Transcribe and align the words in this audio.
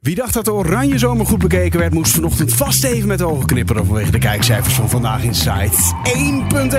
Wie 0.00 0.14
dacht 0.14 0.34
dat 0.34 0.44
de 0.44 0.52
Oranje 0.52 0.98
Zomer 0.98 1.26
goed 1.26 1.38
bekeken 1.38 1.78
werd, 1.78 1.92
moest 1.92 2.12
vanochtend 2.12 2.54
vast 2.54 2.84
even 2.84 3.08
met 3.08 3.18
de 3.18 3.26
ogen 3.26 3.46
knipperen 3.46 3.86
vanwege 3.86 4.10
de 4.10 4.18
kijkcijfers 4.18 4.74
van 4.74 4.88
vandaag 4.88 5.22
in 5.22 5.34
site. 5.34 5.94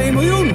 1,1 0.09 0.13
miljoen! 0.13 0.53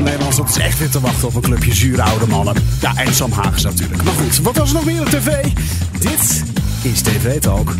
Nederland 0.00 0.34
zat 0.34 0.46
dus 0.46 0.58
echt 0.58 0.78
weer 0.78 0.90
te 0.90 1.00
wachten 1.00 1.28
op 1.28 1.34
een 1.34 1.40
clubje 1.40 1.74
zure 1.74 2.02
oude 2.02 2.26
mannen. 2.26 2.54
Ja, 2.80 2.96
en 2.96 3.14
Sam 3.14 3.32
Hagens 3.32 3.62
natuurlijk. 3.62 4.02
Maar 4.02 4.12
goed, 4.12 4.38
wat 4.38 4.56
was 4.56 4.68
er 4.68 4.74
nog 4.74 4.84
meer 4.84 5.00
op 5.00 5.08
tv? 5.08 5.42
Dit 5.98 6.44
is 6.82 7.02
TV 7.02 7.38
Talk. 7.40 7.74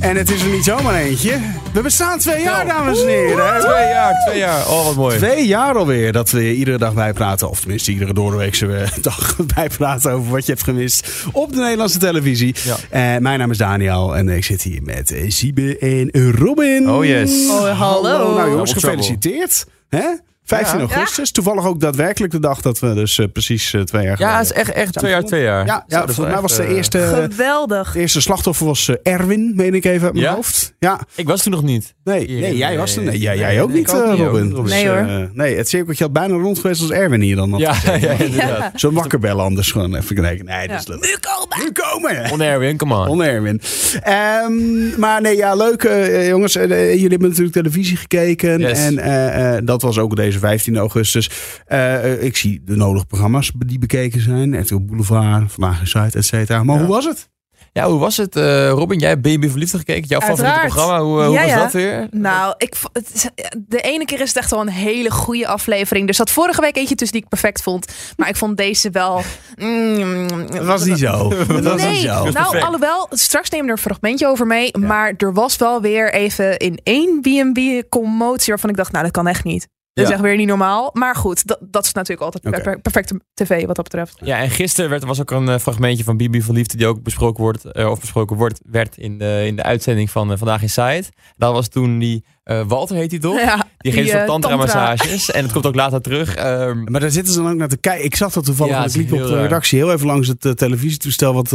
En 0.00 0.16
het 0.16 0.30
is 0.30 0.42
er 0.42 0.50
niet 0.50 0.64
zomaar 0.64 0.94
eentje. 0.94 1.38
We 1.72 1.80
bestaan 1.80 2.18
twee 2.18 2.42
jaar, 2.42 2.66
dames 2.66 3.02
en 3.02 3.08
heren. 3.08 3.60
Twee 3.60 3.88
jaar, 3.88 4.24
twee 4.26 4.38
jaar. 4.38 4.68
Oh, 4.68 4.84
wat 4.84 4.94
mooi. 4.94 5.16
Twee 5.16 5.46
jaar 5.46 5.76
alweer 5.76 6.12
dat 6.12 6.30
we 6.30 6.54
iedere 6.54 6.78
dag 6.78 6.94
bijpraten. 6.94 7.50
Of 7.50 7.60
tenminste 7.60 7.92
iedere 7.92 8.12
doordeweekse 8.12 8.76
eh, 8.76 8.90
dag 9.02 9.36
bijpraten 9.54 10.12
over 10.12 10.30
wat 10.30 10.46
je 10.46 10.52
hebt 10.52 10.64
gemist 10.64 11.24
op 11.32 11.52
de 11.52 11.60
Nederlandse 11.60 11.98
televisie. 11.98 12.54
Ja. 12.62 12.76
Eh, 12.90 13.20
mijn 13.20 13.38
naam 13.38 13.50
is 13.50 13.58
Daniel 13.58 14.16
en 14.16 14.28
ik 14.28 14.44
zit 14.44 14.62
hier 14.62 14.82
met 14.82 15.10
eh, 15.10 15.30
Siebe 15.30 15.78
en 15.78 16.30
Robin. 16.36 16.90
Oh, 16.90 17.04
yes. 17.04 17.48
Oh, 17.48 17.78
hallo. 17.78 18.34
Nou 18.36 18.50
jongens, 18.50 18.72
gefeliciteerd. 18.72 19.66
Hè? 19.88 20.06
15 20.48 20.78
Ja. 20.78 20.84
augustus. 20.84 21.30
Toevallig 21.30 21.66
ook 21.66 21.80
daadwerkelijk 21.80 22.32
de 22.32 22.40
dag 22.40 22.60
dat 22.60 22.78
we 22.78 22.94
dus 22.94 23.18
eh, 23.18 23.26
precies 23.32 23.72
eh, 23.74 23.80
twee 23.80 24.04
jaar 24.04 24.16
geleden... 24.16 24.34
Ja, 24.34 24.40
het 24.40 24.50
is 24.50 24.56
echt, 24.56 24.72
echt 24.72 24.92
twee 24.92 25.10
jaar, 25.10 25.22
twee 25.24 25.42
jaar. 25.42 25.66
Ja, 25.66 25.84
ja 25.86 26.04
volgens 26.04 26.26
mij 26.26 26.40
was 26.40 26.56
de 26.56 26.62
eh, 26.62 26.76
eerste... 26.76 26.98
Geweldig. 27.30 27.92
De 27.92 27.98
eerste 28.00 28.20
slachtoffer 28.20 28.66
was 28.66 28.90
Erwin, 29.02 29.52
meen 29.56 29.74
ik 29.74 29.84
even 29.84 30.04
uit 30.04 30.12
mijn 30.12 30.24
Ja? 30.26 30.34
hoofd. 30.34 30.74
Ja, 30.78 31.00
Ik 31.14 31.26
was 31.26 31.42
toen 31.42 31.52
nog 31.52 31.62
niet. 31.62 31.94
nee, 32.04 32.28
nee 32.28 32.56
jij 32.56 32.68
nee, 32.68 32.78
was 32.78 32.96
er. 32.96 33.02
Nee, 33.02 33.18
jij, 33.18 33.62
ook 33.62 33.68
nee, 33.68 33.78
niet, 33.78 33.90
ook 33.90 34.02
eh, 34.04 34.18
Robin. 34.18 34.50
Robin. 34.50 34.70
Nee, 34.70 34.88
hoor. 34.88 35.30
nee, 35.32 35.56
het 35.56 35.68
cirkeltje 35.68 36.04
had 36.04 36.12
bijna 36.12 36.34
rond 36.34 36.58
geweest 36.58 36.80
als 36.80 36.90
Erwin 36.90 37.20
hier 37.20 37.36
dan. 37.36 37.50
had 37.50 37.60
Ja, 37.60 37.74
ja, 38.00 38.10
inderdaad. 38.10 38.58
Ja. 38.58 38.72
Zo 38.74 38.92
wakker 38.92 39.18
bellen 39.18 39.44
anders 39.44 39.70
gewoon 39.72 39.94
even 39.94 40.16
kijken. 40.16 40.44
Nee, 40.44 40.68
dat 40.68 40.78
is 40.80 40.86
Ja. 40.86 40.92
leuk. 40.94 41.02
Nu 41.02 41.16
komen! 41.20 41.58
Nu 41.64 41.72
komen! 41.72 42.30
On 42.32 42.40
Erwin, 42.42 42.76
come 42.76 42.94
on. 42.96 43.08
On 43.08 43.22
Erwin. 43.22 43.60
Ehm, 44.02 45.00
maar 45.00 45.20
nee, 45.20 45.36
ja, 45.36 45.54
leuk 45.54 45.82
jongens. 46.28 46.52
Jullie 46.52 47.08
hebben 47.08 47.28
natuurlijk 47.28 47.52
televisie 47.56 47.96
gekeken. 47.96 48.58
Yes. 48.58 48.78
En 48.78 48.98
eh, 48.98 49.56
eh, 49.56 49.62
dat 49.64 49.82
was 49.82 49.98
ook 49.98 50.16
deze 50.16 50.37
15 50.38 50.76
augustus. 50.76 51.30
Eh, 51.66 52.22
ik 52.22 52.36
zie 52.36 52.60
de 52.64 52.76
nodige 52.76 53.06
programma's 53.06 53.52
die 53.58 53.78
bekeken 53.78 54.20
zijn. 54.20 54.60
RTL 54.60 54.80
Boulevard, 54.80 55.52
Vandaag 55.52 55.80
in 55.80 55.86
Site, 55.86 56.18
et 56.18 56.24
cetera. 56.24 56.62
Maar 56.62 56.76
Ja. 56.76 56.84
hoe 56.84 56.94
was 56.94 57.04
het? 57.04 57.28
Ja, 57.72 57.88
hoe 57.88 57.98
was 57.98 58.16
het? 58.16 58.36
eh, 58.36 58.68
Robin, 58.70 58.98
jij 58.98 59.08
hebt 59.08 59.22
Baby 59.22 59.48
Verliefd 59.48 59.74
gekeken. 59.74 60.08
Jouw 60.08 60.20
favoriete 60.20 60.58
programma. 60.60 61.00
Hoe, 61.00 61.20
eh, 61.20 61.26
hoe 61.26 61.34
Ja, 61.34 61.40
was 61.42 61.50
ja. 61.50 61.58
dat 61.58 61.72
weer? 61.72 62.06
Nou, 62.10 62.54
ik, 62.56 62.74
het 62.92 63.30
de 63.68 63.80
ene 63.80 64.04
keer 64.04 64.20
is 64.20 64.28
het 64.28 64.36
echt 64.36 64.50
wel 64.50 64.60
een 64.60 64.68
hele 64.68 65.10
goede 65.10 65.46
aflevering. 65.46 66.08
Er 66.08 66.14
zat 66.14 66.30
vorige 66.30 66.60
week 66.60 66.76
eentje 66.76 66.94
tussen 66.94 67.16
die 67.16 67.22
ik 67.24 67.28
perfect 67.30 67.62
vond. 67.62 67.86
Maar 68.16 68.28
ik 68.28 68.36
vond 68.36 68.56
deze 68.56 68.90
wel... 68.90 69.22
mm, 69.56 70.28
Het 70.52 70.64
was 70.64 70.84
niet 70.84 70.98
zo. 70.98 71.30
Het 71.48 71.64
was 71.64 71.82
Nee, 71.82 71.90
niet 71.92 72.00
zo. 72.02 72.08
nou 72.22 72.32
perfect. 72.32 72.64
alhoewel, 72.64 73.06
straks 73.10 73.50
neem 73.50 73.60
ik 73.60 73.66
er 73.66 73.72
een 73.72 73.78
fragmentje 73.82 74.26
over 74.26 74.46
mee. 74.46 74.76
Maar 74.78 75.14
er 75.16 75.32
was 75.32 75.56
wel 75.56 75.80
weer 75.80 76.12
even 76.12 76.56
in 76.56 76.80
één 76.82 77.20
B&B 77.20 77.88
commotie 77.88 78.48
waarvan 78.48 78.70
ik 78.70 78.76
dacht, 78.76 78.92
nou 78.92 79.04
dat 79.04 79.12
kan 79.12 79.26
echt 79.26 79.44
niet. 79.44 79.68
Dat 79.98 80.08
is 80.08 80.14
echt 80.14 80.22
weer 80.22 80.36
niet 80.36 80.46
normaal. 80.46 80.90
Maar 80.92 81.16
goed, 81.16 81.46
dat, 81.46 81.58
dat 81.60 81.84
is 81.84 81.92
natuurlijk 81.92 82.34
altijd 82.34 82.82
perfecte 82.82 83.20
tv 83.34 83.66
wat 83.66 83.76
dat 83.76 83.84
betreft. 83.84 84.18
Ja, 84.20 84.38
en 84.38 84.50
gisteren 84.50 84.90
werd, 84.90 85.04
was 85.04 85.20
ook 85.20 85.30
een 85.30 85.48
eh, 85.48 85.58
fragmentje 85.58 86.04
van 86.04 86.16
Bibi 86.16 86.42
van 86.42 86.54
Liefde 86.54 86.76
die 86.76 86.86
ook 86.86 87.02
besproken 87.02 87.42
wordt, 87.42 87.64
eh, 87.64 87.90
of 87.90 88.00
besproken 88.00 88.36
wordt, 88.36 88.60
werd 88.64 88.96
in 88.96 89.18
de, 89.18 89.42
in 89.46 89.56
de 89.56 89.62
uitzending 89.62 90.10
van 90.10 90.32
eh, 90.32 90.38
Vandaag 90.38 90.62
in 90.62 90.70
Site. 90.70 91.04
Dat 91.36 91.52
was 91.52 91.68
toen 91.68 91.98
die, 91.98 92.24
eh, 92.48 92.62
Walter 92.68 92.96
heet 92.96 93.10
hij 93.10 93.20
toch? 93.20 93.40
Ja, 93.40 93.64
Die 93.78 93.92
geeft 93.92 94.10
zo'n 94.10 94.20
eh, 94.20 94.26
tantra. 94.26 94.56
massages. 94.56 95.30
En 95.30 95.42
het 95.42 95.52
komt 95.52 95.66
ook 95.66 95.74
later 95.74 96.00
terug. 96.00 96.34
Ehm, 96.34 96.84
Maar 96.84 97.00
daar 97.00 97.10
zitten 97.10 97.32
ze 97.32 97.42
dan 97.42 97.50
ook 97.50 97.56
naar 97.58 97.68
te 97.68 97.76
kijken. 97.76 98.04
Ik 98.04 98.16
zag 98.16 98.32
dat 98.32 98.44
toevallig, 98.44 98.72
Ja, 98.72 98.78
want 98.80 98.92
het 98.92 99.02
ik 99.02 99.10
liep 99.10 99.20
op 99.20 99.26
de 99.26 99.32
raar. 99.34 99.42
redactie 99.42 99.78
heel 99.78 99.92
even 99.92 100.06
langs 100.06 100.28
het 100.28 100.44
eh, 100.44 100.52
televisietoestel 100.52 101.34
wat, 101.34 101.50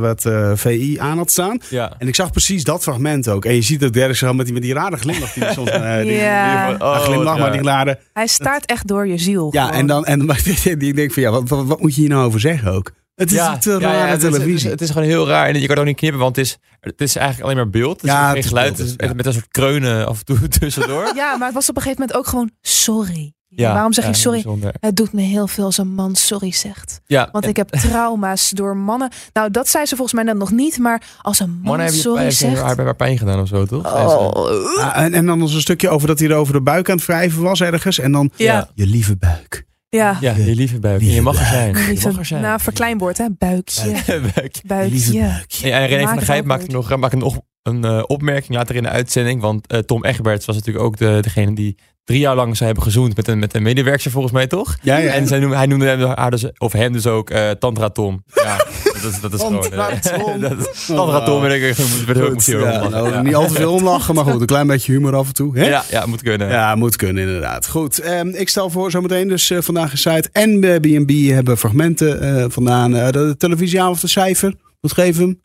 wat 0.00 0.24
eh, 0.24 0.50
VI 0.54 0.96
aan 1.00 1.16
had 1.16 1.30
staan. 1.30 1.58
ja. 1.70 1.92
En 1.98 2.08
ik 2.08 2.14
zag 2.14 2.30
precies 2.30 2.64
dat 2.64 2.82
fragment 2.82 3.28
ook. 3.28 3.44
En 3.44 3.54
je 3.54 3.62
ziet 3.62 3.84
ook 3.84 3.92
Derek 3.92 4.16
zo 4.16 4.32
met 4.32 4.44
die, 4.44 4.54
met 4.54 4.62
die 4.62 4.74
rare 4.74 4.96
glimlach. 4.96 5.32
Die 5.32 5.44
soms, 5.52 5.70
eh, 5.70 5.96
die, 6.02 6.12
Ja. 6.12 6.68
die- 6.68 6.76
die 6.78 6.86
glimlach, 6.88 7.34
Oh, 7.34 7.40
maar 7.40 7.52
die 7.52 7.62
rare... 7.62 7.98
Hij 8.12 8.26
staart 8.26 8.66
echt 8.66 8.86
door 8.88 9.06
je 9.06 9.18
ziel. 9.18 9.48
Ja, 9.52 9.64
gewoon. 9.64 9.80
en 9.80 9.86
dan 9.86 10.04
en, 10.04 10.24
maar 10.26 10.42
die 10.78 10.94
denk 10.94 11.12
van 11.12 11.22
ja, 11.22 11.30
wat, 11.30 11.48
wat, 11.48 11.66
wat 11.66 11.80
moet 11.80 11.94
je 11.94 12.00
hier 12.00 12.10
nou 12.10 12.26
over 12.26 12.40
zeggen 12.40 12.72
ook? 12.72 12.92
Het 13.18 13.30
is 13.30 13.36
ja, 13.36 13.58
te 13.58 13.78
rare 13.78 14.14
is- 14.14 14.20
televisie. 14.20 14.52
Het 14.52 14.56
is, 14.64 14.70
het 14.70 14.80
is 14.80 14.90
gewoon 14.90 15.08
heel 15.08 15.26
raar. 15.26 15.46
En 15.46 15.54
je 15.54 15.60
kan 15.60 15.68
het 15.70 15.78
ook 15.78 15.84
niet 15.84 15.96
knippen, 15.96 16.20
want 16.20 16.36
het 16.36 16.44
is, 16.46 16.58
het 16.80 17.00
is 17.00 17.16
eigenlijk 17.16 17.44
alleen 17.44 17.56
maar 17.56 17.70
beeld. 17.70 18.00
Het 18.00 18.10
is 18.10 18.16
Ja, 18.16 18.20
het 18.22 18.28
geen 18.30 18.38
is 18.42 18.46
geluid. 18.48 18.76
beeld, 18.76 18.90
Het 18.90 19.00
is 19.00 19.06
ja. 19.08 19.14
met 19.14 19.26
een 19.26 19.32
soort 19.32 19.48
kreunen 19.48 20.06
af 20.06 20.18
en 20.18 20.24
toe 20.24 20.48
tussendoor. 20.58 21.12
Ja, 21.14 21.36
maar 21.36 21.46
het 21.46 21.54
was 21.54 21.68
op 21.68 21.76
een 21.76 21.82
gegeven 21.82 22.00
moment 22.02 22.18
ook 22.18 22.26
gewoon 22.26 22.50
sorry. 22.60 23.32
Ja, 23.50 23.72
Waarom 23.72 23.92
zeg 23.92 24.04
ja, 24.04 24.10
je 24.10 24.16
sorry? 24.16 24.42
bijzonder. 24.42 24.74
Het 24.80 24.96
doet 24.96 25.12
me 25.12 25.20
heel 25.20 25.46
veel 25.46 25.64
als 25.64 25.78
een 25.78 25.94
man 25.94 26.14
sorry 26.16 26.52
zegt. 26.52 27.00
Ja, 27.06 27.28
Want 27.32 27.44
en 27.44 27.50
ik 27.50 27.56
heb 27.56 27.68
trauma's 27.68 28.50
door 28.54 28.76
mannen. 28.76 29.10
Nou, 29.32 29.50
dat 29.50 29.68
zei 29.68 29.86
ze 29.86 29.94
volgens 29.96 30.14
mij 30.14 30.24
net 30.24 30.36
nog 30.36 30.50
niet. 30.50 30.78
Maar 30.78 31.02
als 31.22 31.40
een 31.40 31.50
man 31.50 31.58
mannen 31.62 31.80
hebben 31.80 31.96
je 31.96 32.02
sorry 32.02 32.18
pijn, 32.20 32.32
zegt... 32.32 32.66
hebben 32.66 32.84
haar 32.84 32.96
pijn 32.96 33.18
gedaan 33.18 33.40
of 33.40 33.48
zo, 33.48 33.66
toch? 33.66 33.94
Oh. 33.94 34.76
Ja, 34.76 34.94
en, 34.94 35.14
en 35.14 35.26
dan 35.26 35.38
was 35.40 35.54
een 35.54 35.60
stukje 35.60 35.88
over 35.88 36.08
dat 36.08 36.18
hij 36.18 36.28
er 36.28 36.34
over 36.36 36.52
de 36.52 36.60
buik 36.62 36.90
aan 36.90 36.96
het 36.96 37.06
wrijven 37.06 37.42
was 37.42 37.60
ergens. 37.60 37.98
En 37.98 38.12
dan 38.12 38.30
Ja, 38.36 38.68
je 38.74 38.86
lieve 38.86 39.16
buik. 39.16 39.66
Ja. 39.88 40.18
Ja, 40.20 40.36
je 40.36 40.54
lieve 40.54 40.78
buik. 40.78 41.00
En 41.00 41.04
Lieve 41.04 41.14
je 41.14 41.22
mag 41.22 41.40
er 41.40 41.46
zijn. 41.46 41.76
Je 41.76 42.00
mag 42.04 42.18
er 42.18 42.24
zijn. 42.24 42.42
nou, 42.42 42.60
verkleinwoord, 42.60 43.18
hè? 43.18 43.26
Buikje. 43.38 44.02
Buik. 44.06 44.60
Buikje. 44.66 44.90
Lieve 44.94 45.12
buik. 45.12 45.50
Ja, 45.50 45.80
en 45.80 45.86
René 45.86 46.06
van 46.06 46.16
der 46.16 46.24
Gijp 46.24 46.44
maakte 46.44 46.70
nog, 46.70 46.96
maakte 46.96 47.16
nog 47.16 47.40
een 47.62 47.84
eh, 47.84 48.02
opmerking 48.06 48.56
later 48.56 48.76
in 48.76 48.82
de 48.82 48.88
uitzending. 48.88 49.40
Want 49.40 49.66
eh, 49.66 49.78
Tom 49.78 50.04
Egberts 50.04 50.46
was 50.46 50.56
natuurlijk 50.56 50.84
ook 50.84 50.96
de, 50.96 51.18
degene 51.20 51.54
die 51.54 51.78
drie 52.08 52.20
jaar 52.20 52.34
lang 52.36 52.52
zou 52.56 52.64
hebben 52.66 52.84
gezoend 52.84 53.16
met 53.16 53.28
een, 53.28 53.38
met 53.38 53.54
een 53.54 53.62
medewerker 53.62 54.10
volgens 54.10 54.32
mij, 54.32 54.46
toch? 54.46 54.76
Ja, 54.82 54.96
ja. 54.96 55.12
En 55.12 55.26
zij 55.26 55.38
noemde, 55.38 55.56
hij 55.56 55.66
noemde 55.66 55.86
hem, 55.86 56.00
haar 56.00 56.30
dus, 56.30 56.44
of 56.58 56.72
hem 56.72 56.92
dus 56.92 57.06
ook 57.06 57.30
eh, 57.30 57.50
Tantra 57.50 57.88
Tom. 57.88 58.24
Ja, 58.34 58.56
dat 58.56 59.12
is, 59.12 59.20
dat 59.20 59.32
is 59.32 59.40
gewoon... 59.40 59.60
Tantra 59.60 59.90
eh, 59.90 59.98
Tom. 59.98 60.40
dat 60.48 60.52
is- 60.58 60.86
Tantra 60.86 61.20
Tom 61.24 61.40
ben 61.40 61.62
ik 61.62 61.74
Goed, 61.74 62.46
heel 62.46 62.58
ja, 62.60 62.66
om 62.66 62.72
lachen. 62.72 62.90
nou, 62.90 63.10
Ja. 63.12 63.22
Niet 63.22 63.34
al 63.34 63.46
te 63.46 63.52
veel 63.54 63.72
omlachen, 63.72 64.14
maar 64.14 64.24
goed, 64.24 64.40
een 64.40 64.46
klein 64.46 64.66
beetje 64.66 64.92
humor 64.92 65.14
af 65.16 65.26
en 65.26 65.34
toe. 65.34 65.58
Hè? 65.58 65.66
Ja, 65.68 65.84
ja, 65.90 66.06
moet 66.06 66.22
kunnen. 66.22 66.48
Ja, 66.48 66.74
moet 66.74 66.96
kunnen 66.96 67.22
inderdaad. 67.26 67.68
Goed, 67.68 67.98
ehm, 67.98 68.28
ik 68.28 68.48
stel 68.48 68.70
voor 68.70 68.90
zometeen 68.90 69.28
dus 69.28 69.50
eh, 69.50 69.58
vandaag 69.60 69.92
een 69.92 69.98
site 69.98 70.28
en 70.32 70.60
B&B 70.60 71.10
hebben 71.30 71.58
fragmenten 71.58 72.20
eh, 72.20 72.44
vandaan. 72.48 72.96
Eh, 72.96 73.10
de 73.10 73.34
televisieavond 73.38 74.00
de 74.00 74.08
cijfer, 74.08 74.54
wat 74.80 74.92
geven 74.92 75.20
we 75.20 75.26
hem? 75.26 75.40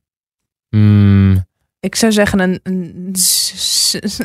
Hmm, 0.69 1.45
Ik 1.83 1.95
zou 1.95 2.11
zeggen 2.11 2.39
een, 2.39 2.59
een, 2.63 2.94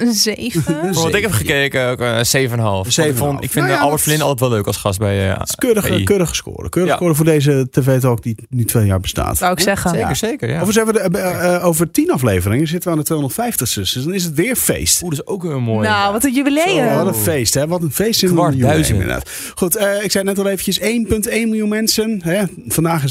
een 0.01 0.13
zeven. 0.13 0.93
wat 0.93 1.15
ik 1.15 1.23
heb 1.23 1.31
gekeken, 1.33 1.89
ook 1.89 2.01
een 2.01 2.49
7,5. 2.49 2.55
Want 2.57 2.87
Ik, 2.99 3.13
7,5. 3.13 3.17
vond, 3.17 3.45
ik 3.45 3.51
vind 3.51 3.55
Nou 3.55 3.69
ja, 3.69 3.75
eh, 3.77 3.83
Albert 3.83 4.03
Flynn 4.03 4.21
altijd 4.21 4.41
wel 4.41 4.49
leuk 4.51 4.67
als 4.67 4.77
gast 4.77 4.99
bij... 4.99 5.31
eh 5.31 5.39
Het 5.39 5.49
is 5.49 5.55
keurig, 5.55 5.87
VI. 5.87 6.05
keurig 6.05 6.29
gescoren. 6.29 6.71
Keurig 6.71 6.91
Ja. 6.93 6.97
gescoren 6.97 7.17
voor 7.17 7.25
deze 7.25 7.67
tv-talk 7.71 8.23
die 8.23 8.47
nu 8.49 8.65
twee 8.65 8.87
jaar 8.87 9.01
bestaat. 9.01 9.37
Zou 9.39 9.53
ik 9.53 9.61
zeggen. 9.61 9.91
Zeker, 9.91 10.09
Ja. 10.09 10.15
zeker, 10.15 10.49
ja. 10.49 10.61
Overigens 10.61 10.85
hebben 10.93 11.03
we 11.03 11.11
de, 11.11 11.19
eh, 11.19 11.55
eh, 11.55 11.65
over 11.65 11.91
tien 11.91 12.11
afleveringen 12.11 12.67
zitten 12.67 12.91
we 12.91 12.97
aan 12.97 13.03
de 13.05 13.09
250ste. 13.09 13.81
Dus 13.81 13.93
dan 13.93 14.15
is 14.15 14.25
het 14.25 14.35
weer 14.35 14.57
feest. 14.57 15.03
Oeh, 15.03 15.11
dat 15.11 15.21
is 15.21 15.27
ook 15.33 15.43
weer 15.43 15.63
mooi. 15.63 15.89
Nou, 15.89 16.13
wat 16.13 16.25
een 16.25 16.33
jubileum. 16.35 16.89
Zo, 16.89 16.95
wat 17.05 17.07
een 17.07 17.15
feest, 17.15 17.55
hè? 17.55 17.67
Wat 17.67 17.83
een 17.83 17.93
feest 17.93 18.23
in 18.23 18.29
Kwart 18.33 18.53
jubileum, 18.53 18.73
duizend. 18.75 19.01
inderdaad. 19.01 19.31
Goed, 19.55 19.77
eh, 19.77 20.05
ik 20.05 20.11
zei 20.11 20.25
net 20.25 20.39
al 20.39 20.47
eventjes 20.47 20.79
1,1 20.81 21.49
miljoen 21.49 21.69
mensen. 21.69 22.21
Hè? 22.25 22.43
Vandaag 22.67 23.03
een 23.03 23.09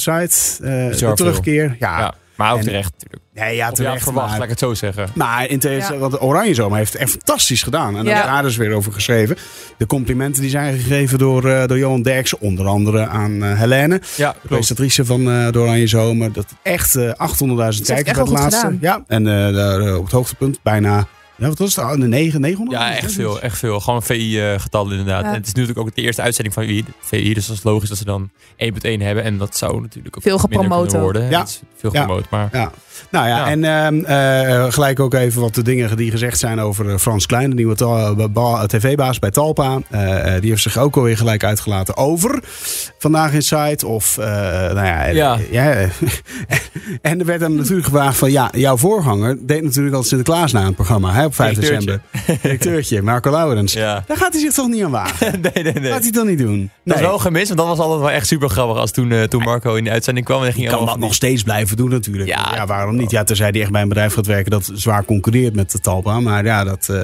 eh, 0.61 0.97
de 0.97 1.11
terugkeer. 1.15 1.75
Ja, 1.79 1.99
Ja, 1.99 2.13
maar 2.37 2.51
ook 2.51 2.57
En- 2.59 2.63
terecht 2.65 2.91
natuurlijk. 2.91 3.21
nee, 3.33 3.55
ja 3.55 3.71
terecht. 3.71 4.03
verwacht, 4.03 4.27
maar- 4.27 4.35
laat 4.35 4.43
ik 4.43 4.49
het 4.49 4.59
zo 4.59 4.73
zeggen. 4.73 5.09
Maar 5.13 5.49
in 5.49 5.59
tegenstelling, 5.59 6.01
want 6.01 6.21
Oranje 6.21 6.53
Zomer 6.53 6.77
heeft 6.77 6.93
het 6.93 7.01
echt 7.01 7.11
fantastisch 7.11 7.63
gedaan. 7.63 7.97
En 7.97 8.05
daar 8.05 8.45
is 8.45 8.57
weer 8.57 8.73
over 8.73 8.93
geschreven. 8.93 9.37
De 9.77 9.85
complimenten 9.85 10.41
die 10.41 10.49
zijn 10.51 10.77
gegeven 10.79 11.17
door, 11.17 11.49
eh, 11.49 11.67
door 11.67 11.77
Johan 11.77 12.01
Derksen. 12.01 12.39
Onder 12.41 12.65
andere 12.67 13.07
aan 13.07 13.43
eh 13.43 13.59
Helene. 13.59 14.01
Ja, 14.15 14.31
De 14.41 14.47
presentatrice 14.47 15.05
van 15.05 15.29
eh 15.31 15.51
de 15.51 15.59
Oranje 15.59 15.87
Zomer. 15.87 16.31
Dat 16.31 16.45
echt 16.63 16.95
eh 16.95 17.11
800.000 17.17 17.85
Ze 17.87 17.93
heeft 17.93 18.03
kijkers 18.05 18.29
bij 18.31 18.43
het 18.43 18.53
goed 18.53 18.61
laatste. 18.63 18.77
Ja, 18.81 19.03
en 19.07 19.23
daar, 19.53 19.95
op 19.97 20.03
het 20.03 20.13
hoogtepunt 20.13 20.59
bijna... 20.63 21.07
Ja, 21.37 21.47
wat 21.47 21.57
was 21.57 21.75
het? 21.75 21.85
Ah, 21.85 21.99
De 21.99 22.07
9, 22.07 22.41
900? 22.41 22.79
Ja, 22.79 22.95
echt 22.95 23.11
veel, 23.11 23.41
echt 23.41 23.57
veel. 23.57 23.79
Gewoon 23.79 24.03
VI-getallen 24.03 24.91
inderdaad. 24.91 25.23
Ja. 25.23 25.27
En 25.29 25.33
het 25.35 25.45
is 25.47 25.53
natuurlijk 25.53 25.79
ook 25.79 25.95
de 25.95 26.01
eerste 26.01 26.21
uitzending 26.21 26.55
van 26.55 26.63
VI, 26.65 26.85
VI, 26.99 27.33
dus 27.33 27.47
dat 27.47 27.57
is 27.57 27.63
logisch 27.63 27.89
dat 27.89 27.97
ze 27.97 28.05
dan 28.05 28.29
1.1 28.57 29.01
hebben. 29.01 29.23
En 29.23 29.37
dat 29.37 29.57
zou 29.57 29.81
natuurlijk 29.81 30.15
ook 30.17 30.23
Veel 30.23 30.37
gepromoot 30.37 30.81
kunnen 30.85 31.01
worden. 31.01 31.29
Ja. 31.29 31.45
Veel 31.75 31.93
Ja. 31.93 31.99
gepromoot, 31.99 32.29
maar... 32.29 32.49
Ja. 32.51 32.71
Nou 33.11 33.27
ja, 33.27 33.37
Ja. 33.37 33.47
en 33.47 33.63
ehm, 33.63 34.03
eh, 34.05 34.71
gelijk 34.71 34.99
ook 34.99 35.13
even 35.13 35.41
wat 35.41 35.55
de 35.55 35.61
dingen 35.61 35.97
die 35.97 36.11
gezegd 36.11 36.39
zijn 36.39 36.59
over 36.59 36.89
eh, 36.89 36.97
Frans 36.97 37.25
Klein, 37.25 37.49
de 37.49 37.55
nieuwe 37.55 37.75
tv-baas 38.67 39.19
bij 39.19 39.31
Talpa. 39.31 39.79
Eh, 39.89 40.33
die 40.41 40.49
heeft 40.49 40.61
zich 40.61 40.77
ook 40.77 40.95
alweer 40.97 41.17
gelijk 41.17 41.43
uitgelaten 41.43 41.97
over 41.97 42.39
Vandaag 42.99 43.33
in 43.33 43.41
Site. 43.41 43.87
Of, 43.87 44.17
eh, 44.17 44.25
nou 44.73 44.85
ja, 44.85 45.05
Ja. 45.05 45.37
ja. 45.51 45.71
en 47.01 47.19
er 47.19 47.25
werd 47.25 47.41
hem 47.41 47.55
natuurlijk 47.55 47.85
gevraagd 47.87 48.17
van, 48.17 48.31
ja, 48.31 48.49
jouw 48.51 48.77
voorganger 48.77 49.37
deed 49.41 49.63
natuurlijk 49.63 49.95
al 49.95 50.03
Sinterklaas 50.03 50.51
na 50.51 50.65
het 50.65 50.75
programma. 50.75 51.13
Hè? 51.13 51.25
op 51.25 51.35
5 51.35 51.53
Directeurtje. 51.53 51.99
december. 52.13 52.37
Directeurtje, 52.41 53.01
Marco 53.01 53.31
Laurens. 53.31 53.73
Ja. 53.73 54.03
Daar 54.07 54.17
gaat 54.17 54.31
hij 54.33 54.41
zich 54.41 54.53
toch 54.53 54.67
niet 54.67 54.83
aan 54.83 54.91
wagen? 54.91 55.31
nee, 55.53 55.63
nee, 55.63 55.73
nee. 55.73 55.91
Gaat 55.91 56.01
hij 56.01 56.11
toch 56.11 56.25
niet 56.25 56.37
doen? 56.37 56.57
Dat 56.57 56.95
Nee. 56.95 56.95
is 57.03 57.09
wel 57.09 57.19
gemist, 57.19 57.47
want 57.47 57.59
dat 57.59 57.67
was 57.67 57.79
altijd 57.79 57.99
wel 57.99 58.11
echt 58.11 58.27
super 58.27 58.49
grappig 58.49 58.77
als 58.77 58.91
toen, 58.91 59.27
toen 59.29 59.43
Marco 59.43 59.75
in 59.75 59.83
de 59.83 59.89
uitzending 59.91 60.25
kwam. 60.25 60.37
En 60.37 60.43
dan 60.43 60.53
ging 60.53 60.65
Je 60.69 60.75
kan 60.75 60.85
dat 60.85 60.99
nog 60.99 61.13
steeds 61.13 61.43
blijven 61.43 61.77
doen 61.77 61.89
natuurlijk. 61.89 62.29
Ja, 62.29 62.51
Ja, 62.55 62.65
waarom 62.87 63.01
niet? 63.03 63.11
Ja, 63.11 63.23
tenzij 63.23 63.49
hij 63.51 63.61
echt 63.61 63.71
bij 63.71 63.81
een 63.81 63.87
bedrijf 63.87 64.13
gaat 64.13 64.25
werken 64.25 64.51
dat 64.51 64.71
zwaar 64.73 65.05
concurreert 65.05 65.55
met 65.55 65.71
de 65.71 65.79
Talpa. 65.79 66.19
Maar 66.19 66.45
ja, 66.45 66.63
dat... 66.63 66.89
eh, 66.89 67.01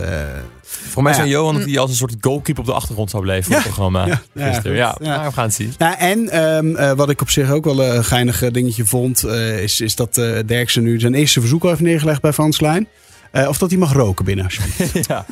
Voor 0.62 1.04
mij 1.04 1.12
Ja. 1.12 1.18
zei 1.18 1.30
Johan 1.30 1.56
dat 1.58 1.66
hij 1.66 1.80
als 1.80 1.90
een 1.90 1.96
soort 1.96 2.16
goalkeeper 2.20 2.62
op 2.64 2.68
de 2.70 2.74
achtergrond 2.76 3.10
zou 3.10 3.24
blijven 3.24 3.46
voor 3.46 3.56
het 3.56 3.64
programma. 3.64 4.06
ja, 4.06 4.22
ja, 4.34 4.46
gisteren. 4.48 4.72
goed. 4.72 4.78
Ja, 5.06 5.12
Ja. 5.12 5.18
maar 5.18 5.26
we 5.28 5.34
gaan 5.34 5.44
het 5.46 5.54
zien. 5.54 5.74
Ja, 5.78 6.00
en 6.00 6.30
ehm, 6.30 6.76
eh, 6.76 6.92
wat 6.92 7.10
ik 7.10 7.22
op 7.22 7.30
zich 7.30 7.52
ook 7.52 7.66
wel 7.66 7.84
een 7.84 8.04
geinig 8.04 8.42
eh, 8.42 8.52
dingetje 8.52 8.86
vond, 8.86 9.26
is, 9.62 9.82
is 9.82 9.96
dat 9.96 10.14
Derksen 10.46 10.84
nu 10.84 11.00
zijn 11.00 11.14
eerste 11.14 11.40
verzoek 11.40 11.64
al 11.64 11.70
heeft 11.70 11.82
neergelegd 11.82 12.22
bij 12.22 12.34
Frans 12.34 12.58
Klein. 12.58 12.88
Eh, 13.34 13.48
of 13.48 13.58
dat 13.58 13.70
hij 13.70 13.80
mag 13.80 13.94
roken 13.94 14.26
binnen, 14.26 14.46
alsjeblieft. 14.46 15.08
ja. 15.08 15.26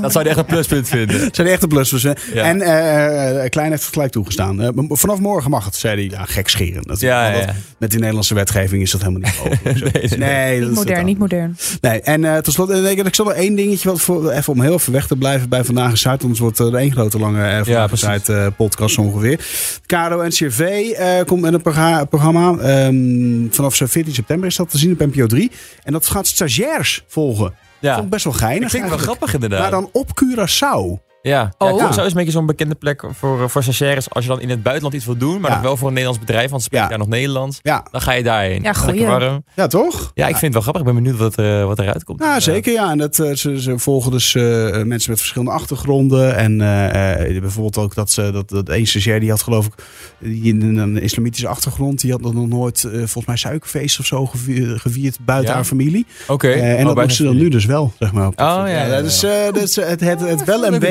Dat 0.00 0.12
zou 0.12 0.24
hij 0.24 0.32
echt 0.32 0.38
een 0.38 0.44
pluspunt 0.44 0.88
vinden. 0.88 1.20
Dat 1.24 1.34
zijn 1.34 1.48
echt 1.48 1.62
een 1.62 1.68
plus. 1.68 2.04
Eh, 2.04 2.12
Ja. 2.34 2.44
En 2.44 2.60
eh, 2.60 3.44
eh, 3.44 3.50
Klein 3.50 3.70
heeft 3.70 3.84
het 3.84 3.92
gelijk 3.92 4.12
toegestaan. 4.12 4.60
Eh, 4.62 4.68
vanaf 4.88 5.18
morgen 5.18 5.50
mag 5.50 5.64
het, 5.64 5.76
zei 5.76 5.94
hij. 5.94 6.18
Ja, 6.18 6.24
gek 6.24 6.48
scheren. 6.48 6.82
Ja, 6.98 7.28
ja, 7.30 7.46
dat-. 7.46 7.54
Met 7.78 7.90
die 7.90 7.98
Nederlandse 7.98 8.34
wetgeving 8.34 8.82
is 8.82 8.90
dat 8.90 9.02
helemaal 9.02 9.30
niet 9.30 9.38
mogelijk. 9.38 9.78
Zo. 9.78 10.16
Nee, 10.16 10.18
nee, 10.18 10.60
Niet 10.60 10.68
is 10.70 10.74
modern, 10.74 11.04
niet 11.04 11.18
modern. 11.18 11.56
Nee, 11.80 12.00
en 12.00 12.42
tot 12.42 12.54
slot, 12.54 12.68
denk 12.68 12.98
ik, 12.98 13.06
ik 13.06 13.14
zal 13.14 13.24
nog 13.24 13.34
één 13.34 13.54
dingetje, 13.54 13.88
wat 13.88 14.00
voor, 14.00 14.30
even 14.30 14.52
om 14.52 14.60
heel 14.60 14.72
even 14.74 14.92
weg 14.92 15.06
te 15.06 15.16
blijven 15.16 15.48
bij 15.48 15.64
Vandaag 15.64 15.90
in 15.90 15.98
Zuid, 15.98 16.22
anders 16.22 16.40
wordt 16.40 16.58
er 16.58 16.74
één 16.74 16.92
grote 16.92 17.18
lange 17.18 17.60
Vandaag 17.64 17.82
in 17.82 17.86
precies. 17.86 18.06
Zuid 18.06 18.28
eh, 18.28 18.46
podcast 18.56 18.98
ongeveer. 18.98 19.46
Caro 19.86 20.26
NCRV 20.26 20.60
eh 20.96 21.24
komt 21.26 21.40
met 21.40 21.52
een 21.52 21.62
programma, 22.08 22.56
ehm, 22.58 23.46
vanaf 23.50 23.74
14 23.74 24.14
september 24.14 24.48
is 24.48 24.56
dat 24.56 24.70
te 24.70 24.78
zien 24.78 24.92
op 24.92 24.98
NPO 24.98 25.26
3. 25.26 25.50
En 25.82 25.92
dat 25.92 26.06
gaat 26.06 26.26
stagiairs 26.26 27.04
volgen. 27.08 27.41
Ja. 27.82 27.92
Vond 27.92 28.04
ik 28.04 28.10
best 28.10 28.24
wel 28.24 28.32
geinig 28.32 28.64
Ik 28.64 28.70
vind 28.70 28.82
het 28.82 28.94
wel 28.94 29.02
grappig 29.02 29.34
inderdaad. 29.34 29.60
Maar 29.60 29.70
dan 29.70 29.88
op 29.92 30.08
Curaçao. 30.24 31.11
Ja, 31.22 31.52
Oh. 31.58 31.78
ja, 31.78 31.86
Curaçao 31.90 32.00
is 32.04 32.06
een 32.06 32.12
beetje 32.14 32.30
zo'n 32.30 32.46
bekende 32.46 32.74
plek 32.74 33.04
voor, 33.10 33.50
voor 33.50 33.62
stagiaires. 33.62 34.10
Als 34.10 34.24
je 34.24 34.30
dan 34.30 34.40
in 34.40 34.50
het 34.50 34.62
buitenland 34.62 34.94
iets 34.96 35.04
wil 35.04 35.16
doen, 35.16 35.40
maar 35.40 35.50
Ja. 35.50 35.60
wel 35.62 35.76
voor 35.76 35.86
een 35.88 35.94
Nederlands 35.94 36.24
bedrijf, 36.26 36.50
want 36.50 36.62
ze 36.62 36.66
spreken 36.66 36.88
Ja. 36.88 36.96
daar 36.96 37.06
nog 37.06 37.14
Nederlands. 37.16 37.58
Ja, 37.62 37.84
Dan 37.90 38.00
ga 38.00 38.12
je 38.12 38.22
daarheen. 38.22 38.62
Ja, 38.62 38.72
goeie. 38.72 39.00
Lekker 39.00 39.18
warm. 39.18 39.44
ja 39.56 39.66
toch? 39.66 40.10
Ja, 40.14 40.24
ik 40.28 40.36
vind 40.36 40.42
het 40.42 40.52
wel 40.52 40.62
grappig. 40.62 40.82
Ik 40.82 40.86
ben 40.92 41.02
benieuwd 41.02 41.18
wat, 41.18 41.36
er, 41.36 41.66
wat 41.66 41.78
eruit 41.78 42.04
komt. 42.04 42.20
Ja, 42.20 42.32
Ja. 42.34 42.40
zeker. 42.40 42.72
Ja. 42.72 42.90
En 42.90 42.98
dat, 42.98 43.18
eh, 43.18 43.34
ze, 43.34 43.62
ze 43.62 43.78
volgen 43.78 44.10
dus 44.10 44.34
eh, 44.34 44.42
mensen 44.82 45.10
met 45.10 45.18
verschillende 45.18 45.50
achtergronden. 45.52 46.36
En 46.36 46.60
eh, 46.60 47.34
eh, 47.36 47.40
bijvoorbeeld 47.40 47.78
ook 47.78 47.94
dat 47.94 48.10
ze 48.10 48.30
dat, 48.32 48.48
dat 48.48 48.68
één 48.68 48.86
stagiair 48.86 49.20
die 49.20 49.30
had 49.30 49.42
geloof 49.42 49.66
ik 49.66 49.72
die 50.18 50.42
in 50.44 50.76
een 50.78 51.00
islamitische 51.02 51.48
achtergrond. 51.48 52.00
Die 52.00 52.10
had 52.10 52.20
nog 52.20 52.46
nooit 52.46 52.84
eh, 52.84 52.90
volgens 52.92 53.26
mij 53.26 53.36
suikerfeest 53.36 53.98
of 53.98 54.06
zo 54.06 54.26
gevierd, 54.26 54.80
gevierd 54.80 55.18
buiten 55.24 55.48
Ja? 55.48 55.54
haar 55.54 55.64
familie. 55.64 56.06
Oké. 56.28 56.48
Eh, 56.48 56.72
en 56.80 56.86
Oh, 56.88 56.94
dat 56.94 57.04
moet 57.04 57.14
ze 57.14 57.22
dan 57.22 57.36
nu 57.36 57.48
dus 57.48 57.64
wel, 57.64 57.92
zeg 57.98 58.12
maar. 58.12 58.26
op 58.26 58.32
Oh, 58.40 58.46
ja, 58.46 58.66
ja, 58.66 58.88
dat 58.88 59.04
is, 59.04 59.20
ja. 59.20 59.28
eh, 59.46 59.52
dat 59.52 59.62
is 59.62 59.76
het, 59.76 60.00
het, 60.00 60.20
het 60.20 60.44
wel 60.44 60.64
en 60.64 60.70
Leuke 60.70 60.86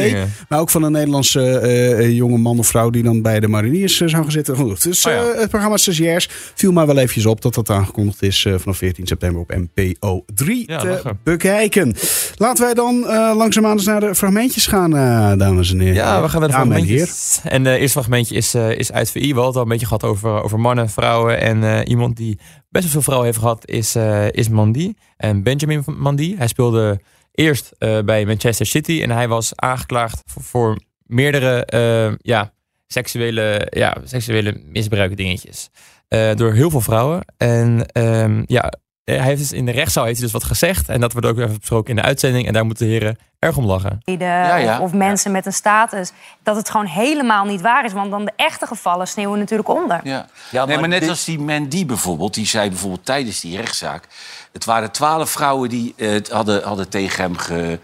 Maar 0.49 0.59
ook 0.59 0.69
van 0.69 0.83
een 0.83 0.91
Nederlandse 0.91 1.59
eh, 1.59 2.15
jonge 2.15 2.37
man 2.37 2.59
of 2.59 2.67
vrouw 2.67 2.89
die 2.89 3.03
dan 3.03 3.21
bij 3.21 3.39
de 3.39 3.47
mariniers 3.47 4.01
eh, 4.01 4.07
zou 4.07 4.21
gaan 4.23 4.31
zitten. 4.31 4.55
Goed, 4.55 4.83
dus 4.83 5.05
Oh 5.05 5.13
ja. 5.13 5.23
het 5.35 5.49
programma 5.49 5.77
Stagiairs 5.77 6.27
viel 6.55 6.71
mij 6.71 6.85
wel 6.85 6.97
eventjes 6.97 7.25
op 7.25 7.41
dat 7.41 7.53
dat 7.53 7.69
aangekondigd 7.69 8.21
is 8.21 8.47
vanaf 8.57 8.77
14 8.77 9.07
september 9.07 9.41
op 9.41 9.53
NPO 9.73 10.23
3 10.33 10.63
Ja, 10.71 10.79
te 10.79 10.87
lachen. 10.87 11.19
bekijken. 11.23 11.95
Laten 12.35 12.63
wij 12.63 12.73
dan 12.73 12.99
langzaamaan 13.37 13.71
eens 13.77 13.85
naar 13.85 13.99
de 13.99 14.15
fragmentjes 14.15 14.67
gaan, 14.67 14.91
dames 15.37 15.71
en 15.71 15.79
heren. 15.79 15.95
Ja, 15.95 16.21
we 16.21 16.29
gaan 16.29 16.39
naar 16.39 16.49
de 16.49 16.55
fragmentjes. 16.55 17.39
En 17.43 17.65
het 17.65 17.79
eerste 17.79 17.99
fragmentje 17.99 18.35
is, 18.35 18.55
is 18.55 18.91
uit 18.91 19.11
VI. 19.11 19.33
We 19.33 19.39
hadden 19.39 19.55
al 19.55 19.61
een 19.61 19.67
beetje 19.71 19.85
gehad 19.85 20.03
over, 20.03 20.43
over 20.43 20.59
mannen, 20.59 20.89
vrouwen. 20.89 21.39
En 21.41 21.87
iemand 21.87 22.17
die 22.17 22.39
best 22.69 22.83
wel 22.83 22.91
veel 22.93 23.01
vrouwen 23.01 23.27
heeft 23.27 23.39
gehad 23.39 23.67
is, 23.69 23.95
is 24.31 24.49
Mandy. 24.49 24.93
En 25.17 25.43
Benjamin 25.43 25.83
Mandy. 25.85 26.35
Hij 26.37 26.47
speelde 26.47 26.99
eerst 27.31 27.71
eh, 27.77 27.99
bij 27.99 28.25
Manchester 28.25 28.65
City. 28.65 29.01
En 29.03 29.09
hij 29.09 29.27
was 29.27 29.51
aangeklaagd 29.55 30.21
voor, 30.25 30.43
voor 30.43 30.79
meerdere 31.03 31.65
eh, 31.65 32.13
ja, 32.17 32.51
seksuele, 32.87 33.67
ja, 33.69 33.97
seksuele 34.03 34.61
misbruik 34.65 35.17
dingetjes. 35.17 35.69
Eh, 36.07 36.35
door 36.35 36.53
heel 36.53 36.69
veel 36.69 36.81
vrouwen. 36.81 37.25
En 37.37 37.85
ehm, 37.85 38.43
ja, 38.45 38.71
hij 39.03 39.19
heeft 39.19 39.41
dus 39.41 39.51
in 39.51 39.65
de 39.65 39.71
rechtszaal 39.71 40.03
heeft 40.05 40.15
hij 40.17 40.25
dus 40.25 40.33
wat 40.33 40.43
gezegd. 40.43 40.89
En 40.89 40.99
dat 41.01 41.11
wordt 41.11 41.27
ook 41.27 41.37
even 41.37 41.57
besproken 41.57 41.89
in 41.89 41.95
de 41.95 42.01
uitzending. 42.01 42.47
En 42.47 42.53
daar 42.53 42.65
moeten 42.65 42.85
de 42.85 42.91
heren 42.91 43.17
erg 43.39 43.57
om 43.57 43.65
lachen. 43.65 43.97
ja. 44.05 44.55
ja. 44.55 44.77
Of, 44.77 44.83
of 44.83 44.93
mensen 44.93 45.31
met 45.31 45.45
een 45.45 45.53
status. 45.53 46.11
Dat 46.43 46.55
het 46.55 46.69
gewoon 46.69 46.85
helemaal 46.85 47.45
niet 47.45 47.61
waar 47.61 47.85
is. 47.85 47.93
Want 47.93 48.11
dan 48.11 48.25
de 48.25 48.31
echte 48.35 48.67
gevallen 48.67 49.07
sneeuwen 49.07 49.39
natuurlijk 49.39 49.69
onder. 49.69 49.99
Ja. 50.03 50.27
Ja, 50.51 50.65
nee, 50.65 50.67
maar 50.67 50.79
maar 50.79 50.89
net 50.89 50.99
dit- 50.99 51.09
als 51.09 51.25
die 51.25 51.39
Mandy 51.39 51.85
bijvoorbeeld, 51.85 52.33
die 52.33 52.45
zei 52.45 52.69
bijvoorbeeld 52.69 53.05
tijdens 53.05 53.41
die 53.41 53.57
rechtszaak... 53.57 54.07
het 54.53 54.65
waren 54.65 54.91
twaalf 54.91 55.29
vrouwen 55.29 55.69
die 55.69 55.93
eh, 55.97 56.09
het 56.11 56.29
hadden, 56.29 56.63
hadden 56.63 56.89
tegen 56.89 57.23
hem 57.23 57.37
ge, 57.37 57.79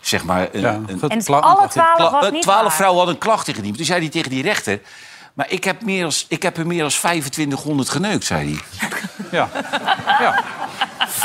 zeg 0.00 0.24
maar... 0.24 0.48
Een, 0.52 0.60
Ja, 0.60 0.72
een- 0.74 1.00
En 1.10 1.20
alle 1.58 1.68
twaalf 1.68 2.10
was 2.12 2.24
eh, 2.26 2.32
niet 2.32 2.42
twaalf 2.42 2.74
vrouwen 2.74 2.96
hadden 2.98 3.14
een 3.14 3.20
klacht 3.26 3.48
ingediend. 3.48 3.76
Toen 3.76 3.84
zei 3.86 4.00
hij 4.00 4.08
tegen 4.08 4.30
die 4.30 4.42
rechter... 4.42 4.80
maar 5.34 5.50
ik 5.50 5.64
heb, 5.64 5.82
meer 5.82 6.04
als, 6.04 6.26
ik 6.28 6.42
heb 6.42 6.56
er 6.56 6.66
meer 6.66 6.80
dan 6.80 6.88
2500 6.88 7.88
geneukt, 7.88 8.24
zei 8.24 8.60
hij. 8.78 8.88
Ja. 9.30 9.48
ja. 10.20 10.44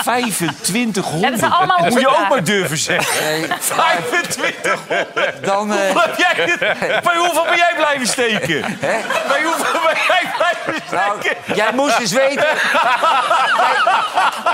2500! 0.01 1.21
Hebben 1.21 1.39
ze 1.39 1.47
allemaal 1.47 1.77
Dat 1.77 1.89
moet 1.89 2.00
je 2.00 2.07
ook 2.07 2.30
maar 2.30 2.44
durven 2.44 2.77
zeggen. 2.77 3.59
2500! 3.59 4.56
Dan, 5.45 5.74
eh, 5.74 6.01
Heb 6.01 6.18
jij, 6.18 6.57
bij 7.03 7.18
hoeveel 7.18 7.44
ben 7.44 7.57
jij 7.57 7.74
blijven 7.75 8.07
steken? 8.07 8.77
Bij 9.27 9.44
hoeveel 9.44 9.80
ben 9.86 9.97
jij 10.07 10.31
blijven 10.36 10.83
nou, 10.92 11.19
steken? 11.19 11.56
jij 11.56 11.71
moest 11.74 12.00
eens 12.00 12.12
weten... 12.12 12.47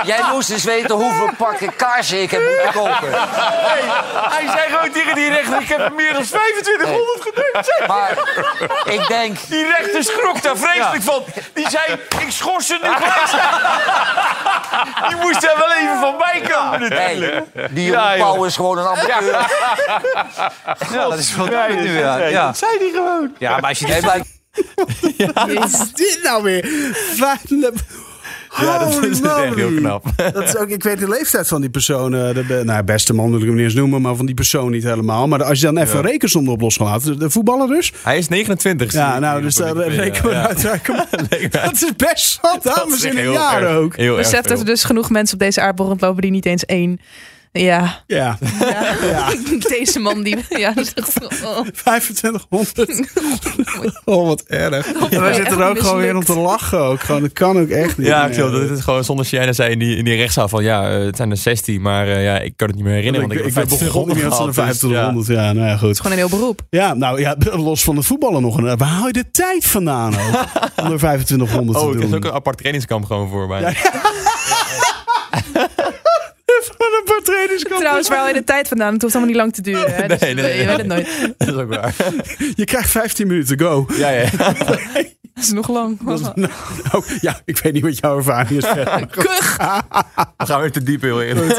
jij, 0.02 0.16
jij 0.16 0.22
moest 0.30 0.50
eens 0.50 0.64
weten 0.64 0.96
hoeveel 0.96 1.30
pakken 1.36 1.76
kaarsen 1.76 2.22
ik 2.22 2.30
heb 2.30 2.42
moeten 2.48 2.72
kopen. 2.72 3.10
Hey, 3.12 3.80
hij 4.30 4.46
zei 4.46 4.70
gewoon 4.70 4.90
tegen 4.90 5.14
die 5.14 5.28
rechter: 5.28 5.60
Ik 5.60 5.68
heb 5.68 5.78
er 5.78 5.92
meer 5.92 6.12
dan 6.12 6.22
2500 6.22 7.22
geneukt. 7.22 7.66
zei 7.66 7.78
hij. 7.78 7.86
Maar 7.86 8.10
ik 8.84 9.08
denk... 9.08 9.36
Die 9.48 9.66
rechter 9.66 10.04
schrok 10.04 10.42
daar 10.42 10.56
vreselijk 10.56 11.02
van. 11.02 11.24
Die 11.52 11.68
zei: 11.70 11.92
Ik 12.18 12.30
schors 12.30 12.66
ze 12.66 12.78
nu 12.82 12.88
gelijk. 12.88 13.30
Die 15.08 15.16
moest 15.16 15.31
er 15.36 15.56
wel 15.58 15.72
even 15.72 15.98
van 16.00 16.18
bij 16.18 16.40
komen. 16.50 16.80
natuurlijk. 16.80 17.44
Hey, 17.54 17.68
die 17.70 17.90
Ja. 17.90 18.16
Pauw 18.16 18.44
is 18.44 18.56
gewoon 18.56 18.78
een 18.78 18.86
amateur. 18.86 19.46
Ja, 20.92 21.08
dat 21.08 21.18
is 21.18 21.36
wel 21.36 21.48
duidelijk 21.50 21.86
nu, 21.86 21.98
ja. 21.98 22.16
ja. 22.26 22.46
Dat 22.46 22.58
zei 22.58 22.78
hij 22.78 22.90
gewoon. 22.92 23.34
Ja, 23.38 23.50
maar 23.58 23.68
als 23.68 23.78
je... 23.78 23.86
Nee, 23.86 24.02
maar 24.02 24.20
Wat 25.34 25.48
is 25.48 25.92
dit 25.92 26.20
nou 26.22 26.42
weer? 26.42 26.64
Ja, 28.60 28.78
dat 28.78 28.94
Holy 28.94 29.06
is 29.08 29.20
echt 29.20 29.36
heel 29.54 29.68
moly. 29.68 29.76
knap. 29.76 30.04
Dat 30.32 30.42
is 30.42 30.56
ook, 30.56 30.68
ik 30.68 30.82
weet 30.82 30.98
de 30.98 31.08
leeftijd 31.08 31.48
van 31.48 31.60
die 31.60 31.70
persoon. 31.70 32.14
eh, 32.14 32.34
de, 32.34 32.44
be- 32.44 32.62
nou, 32.64 32.82
beste 32.84 33.14
man 33.14 33.30
wil 33.30 33.38
ik 33.40 33.44
hem 33.46 33.54
niet 33.54 33.64
eens 33.64 33.74
noemen, 33.74 34.02
maar 34.02 34.14
van 34.16 34.26
die 34.26 34.34
persoon 34.34 34.70
niet 34.70 34.82
helemaal. 34.82 35.28
Maar 35.28 35.44
als 35.44 35.60
je 35.60 35.64
dan 35.66 35.78
even 35.78 35.98
een 35.98 36.04
rekensom 36.04 36.44
erop 36.46 36.60
los 36.60 36.76
gaat 36.76 36.86
laten. 36.86 37.18
De 37.18 37.30
voetballer 37.30 37.68
dus. 37.68 37.92
Hij 38.02 38.18
is 38.18 38.28
29. 38.28 38.92
Ja, 38.92 39.18
nou, 39.18 39.42
dus 39.42 39.54
daar 39.54 39.76
rekenen 39.76 40.30
we 40.30 40.34
uit. 40.36 40.62
we- 40.62 41.48
Dat 41.62 41.72
is 41.74 41.92
best 41.96 42.38
wat, 42.42 42.62
dames 42.62 43.02
in 43.04 43.18
een 43.18 43.32
jaar 43.32 43.76
ook. 43.76 43.96
Heel 43.96 44.16
erg 44.18 44.30
Besef 44.30 44.44
dat 44.44 44.58
er 44.58 44.64
dus 44.64 44.84
genoeg 44.84 45.10
mensen 45.10 45.34
op 45.34 45.40
deze 45.40 45.60
aardbol 45.60 45.86
rondlopen 45.86 46.22
die 46.22 46.30
niet 46.30 46.46
eens 46.46 46.64
één. 46.64 47.00
Ja, 47.52 48.02
Ja, 48.06 48.38
ja. 49.02 49.28
deze 49.68 49.98
man 49.98 50.22
die. 50.22 50.36
Ja, 50.48 50.72
dat 50.72 50.84
is 50.86 50.94
echt- 50.94 51.44
oh. 51.44 51.66
2500. 51.74 52.80
Oh, 54.04 54.26
wat 54.26 54.42
erg. 54.46 54.92
En 54.92 55.20
wij 55.20 55.28
echt 55.28 55.36
zitten 55.36 55.58
er 55.60 55.68
ook 55.68 55.78
gewoon 55.80 55.96
weer 55.96 56.16
om 56.16 56.24
te 56.24 56.38
lachen. 56.38 56.78
Ook. 56.78 57.00
Gewoon, 57.00 57.20
dat 57.20 57.32
kan 57.32 57.58
ook 57.60 57.68
echt 57.68 57.98
niet. 57.98 58.06
Ja, 58.06 58.28
klopt. 58.28 58.52
Dat 58.52 58.70
is 58.70 58.80
gewoon 58.80 59.04
zonder 59.04 59.24
China 59.24 59.52
zei 59.52 59.70
in 59.72 59.78
die, 59.78 59.96
in 59.96 60.04
die 60.04 60.16
rechtszaal 60.16 60.48
van 60.48 60.62
ja, 60.64 60.90
eh, 60.98 61.04
het 61.04 61.16
zijn 61.16 61.30
er 61.30 61.36
16, 61.36 61.80
maar 61.82 62.06
eh, 62.08 62.24
ja, 62.24 62.38
ik 62.38 62.52
kan 62.56 62.66
het 62.66 62.76
niet 62.76 62.84
meer 62.84 62.94
herinneren. 62.94 63.30
Ik, 63.30 63.36
want 63.36 63.46
ik, 63.48 63.54
heb 63.54 63.68
ben 63.68 63.78
begonnen 63.78 64.16
met 64.16 64.34
zo'n 64.34 64.50
2500 64.50 65.24
2500. 65.24 65.26
Ja, 65.26 65.52
nou 65.52 65.66
ja, 65.68 65.76
goed. 65.76 65.96
Gewoon 65.96 66.12
een 66.12 66.18
heel 66.28 66.38
beroep. 66.38 66.60
Ja, 66.70 66.94
nou 66.94 67.20
ja, 67.20 67.36
los 67.56 67.84
van 67.84 67.96
het 67.96 68.06
voetballen 68.06 68.42
nog. 68.42 68.56
Een, 68.56 68.76
waar 68.76 68.88
haal 68.88 69.06
je 69.06 69.12
de 69.12 69.30
tijd 69.30 69.64
vandaan 69.66 70.12
ook? 70.14 70.44
Om 70.84 70.92
er 70.92 70.98
2500 70.98 71.78
Oh, 71.78 71.84
te 71.84 71.94
er 71.94 72.00
doen. 72.00 72.08
is 72.10 72.16
ook 72.16 72.24
een 72.24 72.32
apart 72.32 72.56
trainingskamp 72.56 73.04
gewoon 73.04 73.28
voor 73.28 73.48
mij. 73.48 73.62
Van 73.74 74.11
Trouwens, 77.78 78.08
waar 78.08 78.28
je 78.28 78.34
de 78.34 78.44
tijd 78.44 78.68
vandaan? 78.68 78.92
Het 78.92 79.02
hoeft 79.02 79.14
allemaal 79.14 79.32
niet 79.32 79.40
lang 79.42 79.54
te 79.54 79.62
duren. 79.62 79.94
Hè? 79.94 80.06
Dus, 80.12 80.20
Nee, 80.20 80.34
nee, 80.34 80.44
Je 80.44 80.56
nee. 80.56 80.66
weet 80.66 80.76
het 80.76 80.86
nooit. 80.86 81.08
Dat 81.38 81.48
is 81.48 81.54
ook 81.54 81.74
waar. 81.74 81.94
Je 82.54 82.64
krijgt 82.64 82.90
15 82.90 83.26
minuten 83.26 83.58
go. 83.60 83.86
Ja, 83.96 84.08
ja. 84.10 84.24
Dat 85.34 85.44
is 85.44 85.52
nog 85.52 85.68
lang. 85.68 85.98
Dat 86.04 86.20
is- 86.20 86.24
nou, 86.34 86.50
nou, 86.92 87.04
ja, 87.20 87.40
ik 87.44 87.58
weet 87.58 87.72
niet 87.72 87.82
wat 87.82 87.98
jouw 87.98 88.16
ervaring 88.16 88.50
is. 88.50 88.64
Kuch! 89.10 89.56
We 90.36 90.46
gaan 90.46 90.60
weer 90.60 90.72
te 90.72 90.82
diep 90.82 91.00
heel 91.02 91.22
eerlijk. 91.22 91.50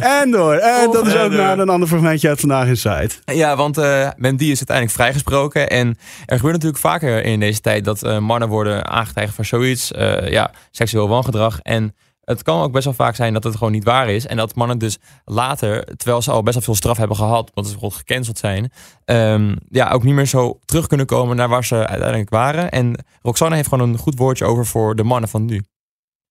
en 0.00 0.30
door. 0.30 0.54
En 0.54 0.90
dat 0.90 1.06
is 1.06 1.14
ook 1.14 1.32
naar 1.32 1.58
een 1.58 1.68
ander 1.68 1.88
fragmentje 1.88 2.28
uit 2.28 2.40
Vandaag 2.40 2.66
in 2.66 2.76
Site. 2.76 3.10
Ja, 3.24 3.56
want 3.56 3.78
eh 3.78 4.08
Mendy 4.16 4.44
is 4.44 4.56
uiteindelijk 4.56 4.96
vrijgesproken. 4.96 5.68
En 5.68 5.88
er 6.26 6.36
gebeurt 6.36 6.54
natuurlijk 6.54 6.80
vaker 6.82 7.24
in 7.24 7.40
deze 7.40 7.60
tijd 7.60 7.84
dat 7.84 8.02
eh, 8.02 8.18
mannen 8.18 8.48
worden 8.48 8.86
aangetijgerd 8.88 9.34
voor 9.34 9.44
zoiets. 9.44 9.92
eh, 9.92 10.28
ja, 10.30 10.50
seksueel 10.70 11.08
wangedrag. 11.08 11.58
En 11.62 11.94
het 12.28 12.42
kan 12.42 12.62
ook 12.62 12.72
best 12.72 12.84
wel 12.84 12.94
vaak 12.94 13.14
zijn 13.14 13.32
dat 13.32 13.44
het 13.44 13.56
gewoon 13.56 13.72
niet 13.72 13.84
waar 13.84 14.10
is. 14.10 14.26
En 14.26 14.36
dat 14.36 14.54
mannen 14.54 14.78
dus 14.78 14.98
later, 15.24 15.96
terwijl 15.96 16.22
ze 16.22 16.30
al 16.30 16.42
best 16.42 16.54
wel 16.54 16.64
veel 16.64 16.74
straf 16.74 16.96
hebben 16.96 17.16
gehad, 17.16 17.50
omdat 17.54 17.64
ze 17.64 17.70
bijvoorbeeld 17.70 18.00
gecanceld 18.00 18.38
zijn, 18.38 18.72
ehm, 19.04 19.56
ja, 19.68 19.90
ook 19.90 20.02
niet 20.02 20.14
meer 20.14 20.26
zo 20.26 20.58
terug 20.64 20.86
kunnen 20.86 21.06
komen 21.06 21.36
naar 21.36 21.48
waar 21.48 21.64
ze 21.64 21.86
uiteindelijk 21.86 22.30
waren. 22.30 22.70
En 22.70 23.04
Roxanne 23.22 23.56
heeft 23.56 23.68
gewoon 23.68 23.88
een 23.88 23.98
goed 23.98 24.18
woordje 24.18 24.44
over 24.44 24.66
voor 24.66 24.96
de 24.96 25.04
mannen 25.04 25.28
van 25.28 25.44
nu. 25.44 25.62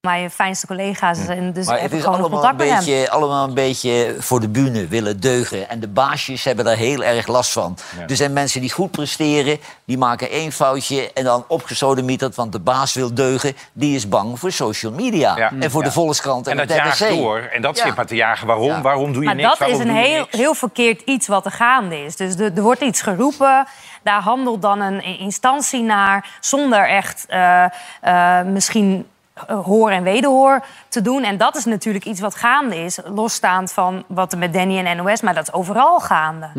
Mijn 0.07 0.31
fijnste 0.31 0.67
collega's. 0.67 1.27
En 1.27 1.53
dus 1.53 1.65
Maar 1.65 1.75
heb 1.75 1.83
het 1.83 1.93
is 1.99 2.03
gewoon 2.03 2.19
allemaal 2.19 2.45
een, 2.49 2.55
beetje, 2.57 3.09
allemaal 3.09 3.47
een 3.47 3.53
beetje 3.53 4.15
voor 4.19 4.39
de 4.39 4.49
bühne 4.49 4.87
willen 4.87 5.19
deugen. 5.19 5.69
En 5.69 5.79
de 5.79 5.87
baasjes 5.87 6.43
hebben 6.43 6.65
daar 6.65 6.75
heel 6.75 7.03
erg 7.03 7.27
last 7.27 7.51
van. 7.51 7.77
Er 8.07 8.15
zijn 8.15 8.33
mensen 8.33 8.61
die 8.61 8.71
goed 8.71 8.91
presteren, 8.91 9.59
die 9.85 9.97
maken 9.97 10.29
één 10.29 10.51
foutje... 10.51 11.13
en 11.13 11.23
dan 11.23 11.45
opgesodemieterd, 11.47 12.35
want 12.35 12.51
de 12.51 12.59
baas 12.59 12.93
wil 12.93 13.13
deugen. 13.13 13.55
Die 13.73 13.95
is 13.95 14.09
bang 14.09 14.39
voor 14.39 14.51
social 14.51 14.91
media. 14.91 15.37
Ja. 15.37 15.51
En 15.59 15.71
voor 15.71 15.81
Ja. 15.81 15.87
de 15.87 15.93
Volkskrant 15.93 16.47
en, 16.47 16.59
En 16.59 16.67
dat 16.67 16.77
jaagt 16.77 17.09
door. 17.09 17.39
En 17.39 17.61
dat 17.61 17.77
Ja. 17.77 17.85
zit 17.85 17.95
maar 17.95 18.05
te 18.05 18.15
jagen. 18.15 18.47
Waarom? 18.47 18.81
Waarom 18.81 19.11
doe 19.13 19.21
je 19.21 19.27
Maar 19.27 19.35
niks? 19.35 19.49
dat 19.49 19.57
Waarom 19.59 19.79
is 19.81 19.87
een 19.87 19.93
je 19.95 20.01
heel, 20.01 20.27
heel 20.29 20.53
verkeerd 20.53 21.01
iets 21.01 21.27
wat 21.27 21.45
er 21.45 21.51
gaande 21.51 22.03
is. 22.03 22.15
Dus 22.15 22.35
de- 22.35 22.51
er 22.55 22.61
wordt 22.61 22.81
iets 22.81 23.01
geroepen, 23.01 23.65
daar 24.03 24.21
handelt 24.21 24.61
dan 24.61 24.79
een 24.81 25.03
instantie 25.19 25.81
naar... 25.81 26.29
zonder 26.39 26.87
echt 26.89 27.25
eh, 27.27 27.63
eh, 28.01 28.45
misschien 28.45 29.05
hoor 29.47 29.89
en 29.89 30.03
wederhoor 30.03 30.65
te 30.87 31.01
doen. 31.01 31.23
En 31.23 31.37
dat 31.37 31.55
is 31.55 31.65
natuurlijk 31.65 32.05
iets 32.05 32.19
wat 32.19 32.35
gaande 32.35 32.75
is, 32.75 32.99
losstaand 33.05 33.73
van 33.73 34.03
wat 34.07 34.31
er 34.31 34.37
met 34.37 34.53
Danny 34.53 34.85
en 34.85 34.97
NOS... 34.97 35.21
maar 35.21 35.33
dat 35.33 35.47
is 35.47 35.53
overal 35.53 35.99
gaande. 35.99 36.49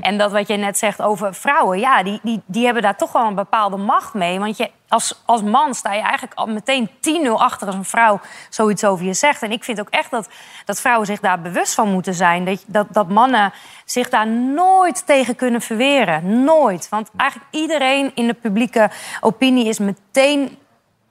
En 0.00 0.18
dat 0.18 0.32
wat 0.32 0.48
je 0.48 0.56
net 0.56 0.78
zegt 0.78 1.02
over 1.02 1.34
vrouwen, 1.34 1.78
ja, 1.78 2.02
die, 2.02 2.20
die, 2.22 2.42
die 2.46 2.64
hebben 2.64 2.82
daar 2.82 2.96
toch 2.96 3.12
wel 3.12 3.26
een 3.26 3.34
bepaalde 3.34 3.76
macht 3.76 4.14
mee. 4.14 4.38
Want 4.38 4.56
je, 4.56 4.70
als, 4.88 5.22
als 5.24 5.42
man 5.42 5.74
sta 5.74 5.92
je 5.92 6.00
eigenlijk 6.00 6.34
al 6.34 6.46
meteen 6.46 6.90
10-0 6.90 7.30
achter 7.32 7.66
als 7.66 7.76
een 7.76 7.84
vrouw 7.84 8.20
zoiets 8.50 8.84
over 8.84 9.04
je 9.04 9.14
zegt. 9.14 9.42
En 9.42 9.52
ik 9.52 9.64
vind 9.64 9.80
ook 9.80 9.88
echt 9.88 10.10
dat, 10.10 10.28
dat 10.64 10.80
vrouwen 10.80 11.06
zich 11.06 11.20
daar 11.20 11.40
bewust 11.40 11.74
van 11.74 11.92
moeten 11.92 12.14
zijn. 12.14 12.44
Dat, 12.44 12.64
dat, 12.66 12.86
dat 12.90 13.08
mannen 13.08 13.52
zich 13.84 14.08
daar 14.08 14.26
nooit 14.28 15.06
tegen 15.06 15.36
kunnen 15.36 15.60
verweren. 15.60 16.44
Nooit. 16.44 16.88
Want 16.88 17.10
eigenlijk 17.16 17.50
iedereen 17.50 18.10
in 18.14 18.26
de 18.26 18.34
publieke 18.34 18.90
opinie 19.20 19.66
is 19.66 19.78
meteen 19.78 20.58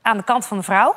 aan 0.02 0.18
de 0.18 0.24
kant 0.24 0.46
van 0.46 0.58
de 0.58 0.64
vrouw. 0.64 0.96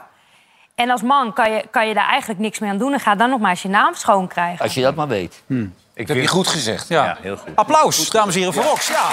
En 0.81 0.91
als 0.91 1.03
man 1.03 1.33
kan 1.33 1.53
je, 1.53 1.65
kan 1.71 1.89
je 1.89 1.95
daar 1.95 2.09
eigenlijk 2.09 2.41
niks 2.41 2.59
mee 2.59 2.71
aan 2.71 2.79
doen. 2.79 2.93
En 2.93 3.01
ga 3.01 3.15
dan 3.15 3.31
nog 3.31 3.41
maar 3.41 3.51
eens 3.51 3.63
je 3.63 3.69
naam 3.69 3.95
schoon 3.95 4.29
krijgen. 4.29 4.65
Als 4.65 4.75
je 4.75 4.83
dat 4.83 4.95
maar 4.95 5.09
weet. 5.09 5.43
Ik 5.47 6.07
Dat 6.07 6.09
heb 6.09 6.17
je 6.17 6.27
goed 6.27 6.47
gezegd. 6.47 6.89
Ja, 6.89 7.05
Ja. 7.05 7.19
heel 7.21 7.37
goed. 7.37 7.57
Applaus, 7.57 8.11
dames 8.11 8.35
en 8.35 8.41
heren, 8.41 8.55
voor 8.55 8.65
Rox. 8.65 8.89
Ja, 8.89 9.09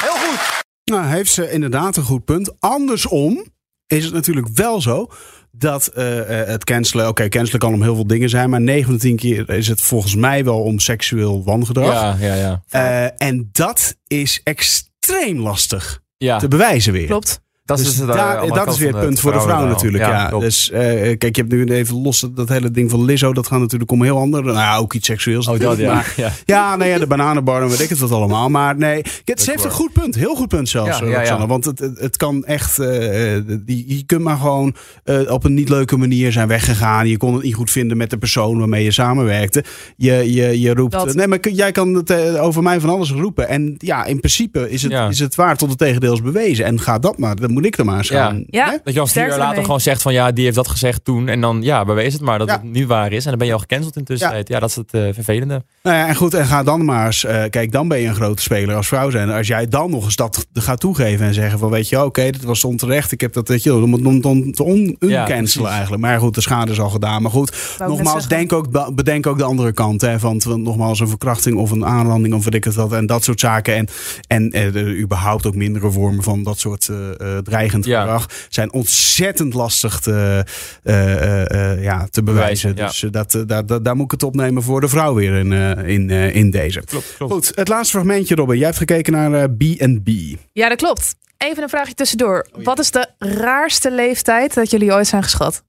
heel 0.00 0.28
goed. 0.28 0.64
Nou, 0.84 1.06
heeft 1.06 1.32
ze 1.32 1.50
inderdaad 1.50 1.96
een 1.96 2.02
goed 2.02 2.24
punt. 2.24 2.60
Andersom 2.60 3.44
is 3.86 4.04
het 4.04 4.12
natuurlijk 4.14 4.48
wel 4.54 4.80
zo 4.80 5.10
dat 5.50 5.86
eh, 5.86 6.40
eh, 6.40 6.48
het 6.48 6.64
cancelen... 6.64 7.08
Oké, 7.08 7.28
cancelen 7.28 7.60
kan 7.60 7.74
om 7.74 7.82
heel 7.82 7.94
veel 7.94 8.06
dingen 8.06 8.28
zijn... 8.28 8.50
maar 8.50 8.60
9 8.60 8.84
van 8.84 8.94
de 8.94 9.00
10 9.00 9.16
keer 9.16 9.50
is 9.50 9.68
het 9.68 9.80
volgens 9.80 10.14
mij 10.14 10.44
wel 10.44 10.62
om 10.62 10.78
seksueel 10.78 11.44
wangedrag. 11.44 11.92
Ja, 11.92 12.16
ja, 12.26 12.34
ja. 12.34 12.62
Eh, 12.68 13.28
en 13.28 13.48
dat 13.52 13.96
is 14.06 14.40
extreem 14.44 15.40
lastig 15.40 16.00
ja. 16.16 16.38
te 16.38 16.48
bewijzen 16.48 16.92
weer. 16.92 17.06
Klopt. 17.06 17.40
Dat 17.66 17.76
Dus 17.78 17.86
is, 17.88 17.98
het, 17.98 18.08
eh, 18.08 18.14
daar- 18.14 18.46
dat 18.48 18.68
is 18.72 18.78
weer 18.78 18.88
het 18.92 19.00
punt 19.00 19.20
voor 19.20 19.32
de 19.32 19.40
vrouw 19.40 19.66
natuurlijk. 19.66 20.04
Ja, 20.04 20.28
dus 20.38 20.70
eh, 20.70 20.80
kijk, 21.18 21.36
je 21.36 21.42
hebt 21.42 21.52
nu 21.52 21.64
even 21.64 22.02
los 22.02 22.26
dat, 22.34 22.48
hele 22.48 22.70
ding 22.70 22.90
van 22.90 23.04
Lizzo. 23.04 23.32
Dat 23.32 23.46
gaat 23.46 23.60
natuurlijk 23.60 23.90
om 23.90 24.02
heel 24.02 24.18
ander. 24.18 24.42
Nou, 24.44 24.56
ja, 24.56 24.76
ook 24.76 24.92
iets 24.94 25.06
seksueels. 25.06 25.46
Oh, 25.46 25.52
dat 25.52 25.60
natuurlijk, 25.62 25.88
ja. 25.88 25.94
maar- 25.94 26.12
ja. 26.16 26.32
Ja, 26.44 26.76
nee, 26.76 26.88
ja, 26.90 26.98
de 26.98 27.06
bananenbar 27.06 27.62
en 27.62 27.68
weet 27.68 27.80
ik 27.80 27.88
het 27.88 27.98
wat 27.98 28.10
allemaal. 28.10 28.48
Maar 28.48 28.76
nee, 28.76 29.02
het, 29.24 29.40
ze 29.42 29.50
heeft 29.50 29.64
een 29.64 29.70
goed 29.70 29.92
punt. 29.92 30.14
Heel 30.14 30.34
goed 30.34 30.48
punt 30.48 30.68
zelfs, 30.68 30.98
Ja, 30.98 31.04
eh, 31.04 31.10
ja, 31.10 31.16
Roxanne. 31.18 31.42
ja. 31.42 31.48
Want 31.48 31.64
het, 31.64 31.78
het, 31.94 32.16
kan 32.16 32.44
echt... 32.44 32.78
eh, 32.78 33.36
eh, 33.36 33.42
die, 33.60 33.84
je 33.96 34.02
kunt 34.06 34.22
maar 34.22 34.36
gewoon 34.36 34.74
eh, 35.04 35.30
op 35.32 35.44
een 35.44 35.54
niet 35.54 35.68
leuke 35.68 35.96
manier 35.96 36.32
zijn 36.32 36.48
weggegaan. 36.48 37.08
Je 37.08 37.16
kon 37.16 37.34
het 37.34 37.42
niet 37.42 37.54
goed 37.54 37.70
vinden 37.70 37.96
met 37.96 38.10
de 38.10 38.18
persoon 38.18 38.58
waarmee 38.58 38.84
je 38.84 38.90
samenwerkte. 38.90 39.64
Je, 39.96 40.32
je, 40.32 40.60
je 40.60 40.74
roept... 40.74 40.92
Dat. 40.92 41.14
Nee, 41.14 41.26
maar 41.26 41.48
jij 41.48 41.72
kan 41.72 41.94
het 41.94 42.10
eh, 42.10 42.42
over 42.44 42.62
mij 42.62 42.80
van 42.80 42.90
alles 42.90 43.10
roepen. 43.12 43.48
En 43.48 43.74
ja, 43.78 44.04
in 44.04 44.18
principe 44.18 44.70
is 44.70 44.82
het, 44.82 44.92
Ja. 44.92 45.08
is 45.08 45.18
het 45.18 45.34
waar 45.34 45.56
tot 45.56 45.68
het 45.68 45.78
tegendeel 45.78 46.12
is 46.12 46.22
bewezen. 46.22 46.64
En 46.64 46.80
ga 46.80 46.98
dat 46.98 47.18
maar. 47.18 47.36
Dan 47.36 47.54
moet 47.56 47.64
ik 47.66 47.78
er 47.78 47.84
maar 47.84 47.96
eens 47.98 48.08
gaan. 48.10 48.44
Ja. 48.46 48.64
hè? 48.64 48.70
Dat 48.70 48.80
je 48.84 48.92
dan 48.92 49.08
vier 49.08 49.28
jaar 49.28 49.38
later 49.38 49.64
gewoon 49.64 49.80
zegt 49.80 50.02
van 50.02 50.12
ja, 50.12 50.32
die 50.32 50.44
heeft 50.44 50.56
dat 50.56 50.68
gezegd 50.68 51.04
toen. 51.04 51.28
En 51.28 51.40
dan 51.40 51.62
ja, 51.62 51.84
bewees 51.84 52.12
het 52.12 52.22
maar 52.22 52.38
dat 52.38 52.48
Ja. 52.48 52.54
het 52.54 52.62
niet 52.62 52.86
waar 52.86 53.12
is. 53.12 53.22
En 53.24 53.28
dan 53.30 53.38
ben 53.38 53.46
je 53.46 53.52
al 53.52 53.58
gecanceld 53.58 53.96
intussen. 53.96 54.36
Ja. 54.36 54.42
ja, 54.44 54.58
dat 54.60 54.68
is 54.68 54.76
het 54.76 54.94
eh, 54.94 55.08
vervelende. 55.12 55.64
Nou 55.82 55.96
ja, 55.96 56.06
en 56.08 56.14
goed, 56.14 56.34
en 56.34 56.46
ga 56.46 56.62
dan 56.62 56.84
maar 56.84 57.06
eens. 57.06 57.24
eh, 57.24 57.42
kijk, 57.50 57.72
dan 57.72 57.88
ben 57.88 58.00
je 58.00 58.08
een 58.08 58.14
grote 58.14 58.42
speler 58.42 58.76
als 58.76 58.86
vrouw 58.88 59.10
zijn. 59.10 59.30
Als 59.30 59.46
jij 59.46 59.68
dan 59.68 59.90
nog 59.90 60.04
eens 60.04 60.16
dat 60.16 60.46
gaat 60.54 60.80
toegeven 60.80 61.26
en 61.26 61.34
zeggen 61.34 61.58
van, 61.58 61.70
weet 61.70 61.88
je, 61.88 62.04
oké, 62.04 62.22
dit 62.30 62.42
was 62.44 62.64
onterecht. 62.64 63.12
Ik 63.12 63.20
heb 63.20 63.32
dat, 63.32 63.48
weet 63.48 63.62
je, 63.62 63.70
dan 63.70 63.88
moet 63.88 64.02
dan, 64.04 64.20
dan 64.20 64.50
te 64.52 64.62
on, 64.62 64.96
uncancelen 65.00 65.36
precies. 65.36 65.62
eigenlijk. 65.64 66.02
Maar 66.02 66.18
goed, 66.20 66.34
de 66.34 66.40
schade 66.40 66.72
is 66.72 66.80
al 66.80 66.90
gedaan. 66.90 67.22
Maar 67.22 67.30
goed, 67.30 67.76
nogmaals, 67.78 68.28
denk 68.28 68.52
ook, 68.52 68.94
bedenk 68.94 69.26
ook 69.26 69.38
de 69.38 69.44
andere 69.44 69.72
kant. 69.72 70.00
Hè, 70.00 70.18
van 70.18 70.40
want 70.44 70.62
nogmaals, 70.62 71.00
een 71.00 71.08
verkrachting 71.08 71.56
of 71.56 71.70
een 71.70 71.84
aanranding 71.86 72.34
of 72.34 72.44
weet 72.44 72.54
ik 72.54 72.64
het 72.64 72.74
wat. 72.74 72.92
En 72.92 73.06
dat 73.06 73.24
soort 73.24 73.40
zaken. 73.40 73.74
En, 73.74 73.88
en 74.28 74.50
eh, 74.74 75.00
überhaupt 75.00 75.46
ook 75.46 75.54
mindere 75.54 75.90
vormen 75.90 76.22
van 76.22 76.42
dat 76.42 76.58
soort 76.58 76.88
eh, 76.88 76.96
eh, 77.36 77.42
dreigend 77.46 77.84
Ja. 77.84 78.00
gedrag 78.00 78.26
zijn 78.48 78.72
ontzettend 78.72 79.54
lastig 79.54 80.00
te, 80.00 80.44
eh, 80.82 81.12
eh, 81.12 81.72
eh, 81.72 81.82
ja, 81.82 82.06
te 82.10 82.22
bewijzen. 82.22 82.76
Dus 82.76 83.04
dat, 83.10 83.42
daar, 83.46 83.66
daar, 83.66 83.82
daar 83.82 83.96
moet 83.96 84.04
ik 84.04 84.10
het 84.10 84.22
opnemen 84.22 84.62
voor 84.62 84.80
de 84.80 84.88
vrouw 84.88 85.14
weer 85.14 85.34
in, 85.34 85.52
eh, 85.52 85.88
in, 85.88 86.10
eh, 86.10 86.34
in 86.34 86.50
deze. 86.50 86.80
Klopt, 86.84 87.14
klopt. 87.16 87.32
Goed, 87.32 87.52
het 87.54 87.68
laatste 87.68 87.96
fragmentje, 87.96 88.34
Robin. 88.34 88.56
Jij 88.56 88.66
hebt 88.66 88.78
gekeken 88.78 89.12
naar 89.12 89.50
B&B. 89.50 90.08
Ja, 90.52 90.68
dat 90.68 90.78
klopt. 90.78 91.14
Even 91.36 91.62
een 91.62 91.68
vraagje 91.68 91.94
tussendoor. 91.94 92.46
Wat 92.62 92.78
is 92.78 92.90
de 92.90 93.06
raarste 93.18 93.90
leeftijd 93.90 94.54
dat 94.54 94.70
jullie 94.70 94.92
ooit 94.92 95.06
zijn 95.06 95.22
geschat? 95.22 95.62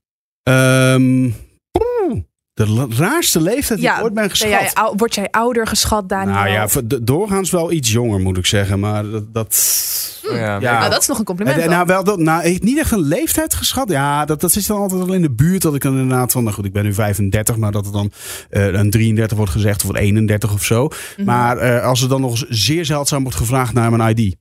Ehm, 0.43 1.29
de 2.57 2.87
raarste 2.97 3.41
leeftijd 3.41 3.79
die 3.79 3.89
ik 3.89 3.93
ooit 3.93 4.03
ben 4.03 4.13
ben 4.13 4.29
geschat. 4.29 4.49
jij, 4.49 4.71
word 4.95 5.15
jij 5.15 5.27
ouder 5.31 5.67
geschat, 5.67 6.09
Daniel? 6.09 6.33
nou 6.33 6.49
ja, 6.49 6.67
doorgaans 7.01 7.51
wel 7.51 7.71
iets 7.71 7.91
jonger 7.91 8.19
moet 8.19 8.37
ik 8.37 8.45
zeggen. 8.45 8.79
Maar 8.79 9.09
dat... 9.09 9.33
dat 9.33 9.55
Oh, 10.31 10.37
ja. 10.37 10.59
ja. 10.59 10.79
Nou, 10.79 10.89
dat 10.89 11.01
is 11.01 11.07
nog 11.07 11.19
een 11.19 11.25
compliment. 11.25 11.59
Dan. 11.59 11.69
nou, 11.69 11.85
wel, 11.85 12.03
dat, 12.03 12.19
nou, 12.19 12.43
ik- 12.43 12.63
niet 12.63 12.77
echt 12.77 12.91
een 12.91 13.07
leeftijd 13.07 13.53
geschat. 13.53 13.89
Ja, 13.89 14.25
dat, 14.25 14.41
dat 14.41 14.55
is 14.55 14.67
dan 14.67 14.77
altijd 14.77 15.01
al 15.01 15.13
in 15.13 15.21
de 15.21 15.31
buurt. 15.31 15.61
Dat 15.61 15.75
ik 15.75 15.81
dan 15.81 15.97
inderdaad 15.99 16.31
van, 16.31 16.43
nou 16.43 16.55
goed, 16.55 16.65
ik 16.65 16.73
ben 16.73 16.83
nu 16.83 16.93
35, 16.93 17.57
maar 17.57 17.71
dat 17.71 17.85
er 17.85 17.91
dan 17.91 18.11
eh, 18.49 18.65
een 18.65 18.89
33 18.89 19.37
wordt 19.37 19.51
gezegd 19.51 19.83
of 19.83 19.89
een 19.89 19.95
31 19.95 20.53
of 20.53 20.63
zo. 20.63 20.87
Mhm. 21.17 21.25
Maar 21.25 21.57
eh, 21.57 21.83
als 21.83 22.01
er 22.01 22.09
dan 22.09 22.21
nog 22.21 22.31
eens 22.31 22.45
zeer 22.49 22.85
zeldzaam 22.85 23.21
wordt 23.21 23.37
gevraagd 23.37 23.73
naar 23.73 23.91
mijn 23.91 24.17
ID. 24.17 24.35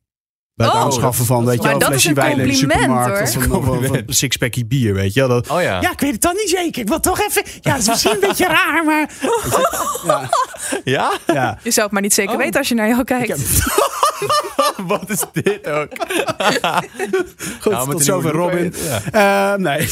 Bij 0.57 0.67
het 0.67 0.75
Oh, 0.77 0.83
aanschaffen 0.83 1.25
van, 1.25 1.45
weet 1.45 1.55
je 1.55 1.61
Maar 1.61 1.71
wel, 1.71 1.79
dat 1.79 1.89
flesje 1.89 2.09
een 2.09 2.15
wijn 2.15 2.31
in 2.31 2.37
de 2.37 2.43
compliment, 2.59 2.81
supermarkt. 2.81 3.35
hoor. 3.49 3.79
Of 3.79 3.91
een, 3.91 4.05
sixpackie 4.07 4.67
bier, 4.67 4.95
weet 4.95 5.15
je 5.15 5.21
wel. 5.21 5.29
Dat, 5.29 5.49
Oh 5.51 5.63
ja. 5.63 5.81
ja, 5.81 5.91
ik 5.93 6.01
weet 6.01 6.13
het 6.13 6.21
dan 6.21 6.35
niet 6.35 6.49
zeker. 6.49 6.83
Ik 6.83 6.89
wil 6.89 7.01
toch 7.01 7.21
even... 7.21 7.43
Ja, 7.61 7.73
het 7.73 7.81
is 7.81 7.89
misschien 7.89 8.13
een 8.13 8.21
beetje 8.21 8.47
raar, 8.47 8.85
maar... 8.85 9.11
Ja, 10.05 10.31
Ja? 10.85 11.13
ja. 11.27 11.59
Je 11.63 11.71
zou 11.71 11.85
het 11.85 11.93
maar 11.93 12.03
niet 12.03 12.15
zeker 12.15 12.33
Oh. 12.33 12.39
weten 12.39 12.59
als 12.59 12.69
je 12.69 12.75
naar 12.75 12.89
jou 12.89 13.05
kijkt. 13.05 13.29
Heb- 13.29 13.39
Wat 14.87 15.11
is 15.11 15.23
dit 15.33 15.67
ook? 15.69 15.89
Goed, 17.61 17.73
Nou, 17.73 17.87
met 17.87 17.97
tot 17.97 18.05
zover 18.05 18.31
Robin. 18.31 18.75
Eh, 19.13 19.55
nee. 19.55 19.89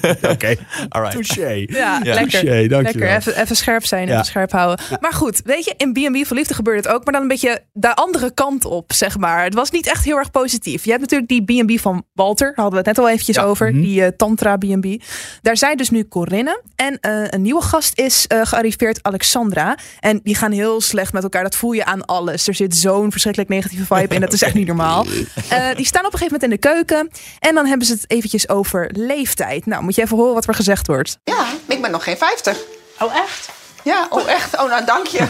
Oké, 0.32 0.54
Alright. 0.88 1.14
touché. 1.26 1.48
Ja, 1.66 2.00
Ja. 2.02 2.14
lekker. 2.14 2.30
Touché, 2.40 2.66
dankjewel. 2.68 2.82
Lekker, 2.82 3.16
even, 3.16 3.42
even 3.42 3.56
scherp 3.56 3.84
zijn, 3.86 4.06
Ja. 4.06 4.12
even 4.12 4.24
scherp 4.26 4.52
houden. 4.52 4.84
Maar 5.00 5.12
goed, 5.12 5.40
weet 5.44 5.64
je, 5.64 5.74
in 5.76 5.92
B&B 5.92 6.26
voor 6.26 6.36
Liefde 6.36 6.54
gebeurt 6.54 6.84
het 6.84 6.94
ook, 6.94 7.04
maar 7.04 7.12
dan 7.12 7.22
een 7.22 7.28
beetje 7.28 7.62
de 7.72 7.94
andere 7.94 8.34
kant 8.34 8.64
op, 8.64 8.92
zeg 8.92 9.18
maar. 9.18 9.44
Het 9.44 9.54
was 9.54 9.70
niet 9.70 9.86
echt 9.86 10.04
heel 10.04 10.16
erg 10.16 10.30
positief. 10.30 10.84
Je 10.84 10.90
hebt 10.90 11.02
natuurlijk 11.10 11.28
die 11.46 11.64
B&B 11.64 11.80
van 11.80 12.04
Walter, 12.12 12.46
daar 12.46 12.54
hadden 12.64 12.72
we 12.82 12.88
het 12.88 12.96
net 12.96 13.06
al 13.06 13.10
eventjes 13.12 13.38
over, 13.38 13.72
Mhm. 13.72 13.80
die 13.80 14.02
eh, 14.04 14.08
Tantra 14.16 14.56
B&B. 14.56 15.02
Daar 15.42 15.56
zijn 15.56 15.76
dus 15.76 15.90
nu 15.90 16.08
Corinne 16.08 16.62
en 16.76 16.98
eh, 17.00 17.12
een 17.26 17.42
nieuwe 17.42 17.62
gast 17.62 17.98
is 17.98 18.26
eh, 18.26 18.40
gearriveerd, 18.44 18.98
Alexandra. 19.02 19.78
En 20.00 20.20
die 20.22 20.34
gaan 20.34 20.52
heel 20.52 20.80
slecht 20.80 21.12
met 21.12 21.22
elkaar, 21.22 21.42
dat 21.42 21.56
voel 21.56 21.72
je 21.72 21.84
aan 21.84 22.04
alles. 22.04 22.48
Er 22.48 22.54
zit 22.54 22.76
zo'n 22.76 23.10
verschrikkelijk 23.10 23.50
negatieve 23.52 23.94
vibe 23.94 24.14
in, 24.14 24.20
dat 24.20 24.32
is 24.32 24.42
echt 24.42 24.54
niet 24.54 24.66
normaal. 24.66 25.06
Eh, 25.48 25.74
die 25.76 25.86
staan 25.86 26.06
op 26.06 26.12
een 26.12 26.18
gegeven 26.18 26.38
moment 26.40 26.42
in 26.42 26.50
de 26.50 26.58
keuken 26.58 27.10
en 27.38 27.54
dan 27.54 27.66
hebben 27.66 27.86
ze 27.86 27.92
het 27.92 28.04
eventjes 28.10 28.48
over 28.48 28.90
leeftijd. 28.92 29.65
Nou, 29.66 29.82
moet 29.82 29.94
je 29.94 30.02
even 30.02 30.16
horen 30.16 30.34
wat 30.34 30.46
er 30.46 30.54
gezegd 30.54 30.86
wordt. 30.86 31.18
Ja, 31.24 31.46
ik 31.66 31.82
ben 31.82 31.90
nog 31.90 32.04
geen 32.04 32.16
50. 32.16 32.58
Oh, 33.00 33.16
echt? 33.16 33.48
Ja, 33.82 34.06
oh, 34.10 34.30
echt? 34.30 34.58
Oh, 34.58 34.68
nou, 34.68 34.84
dank 34.84 35.06
je. 35.06 35.26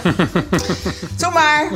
Doe 1.20 1.30
maar. 1.32 1.70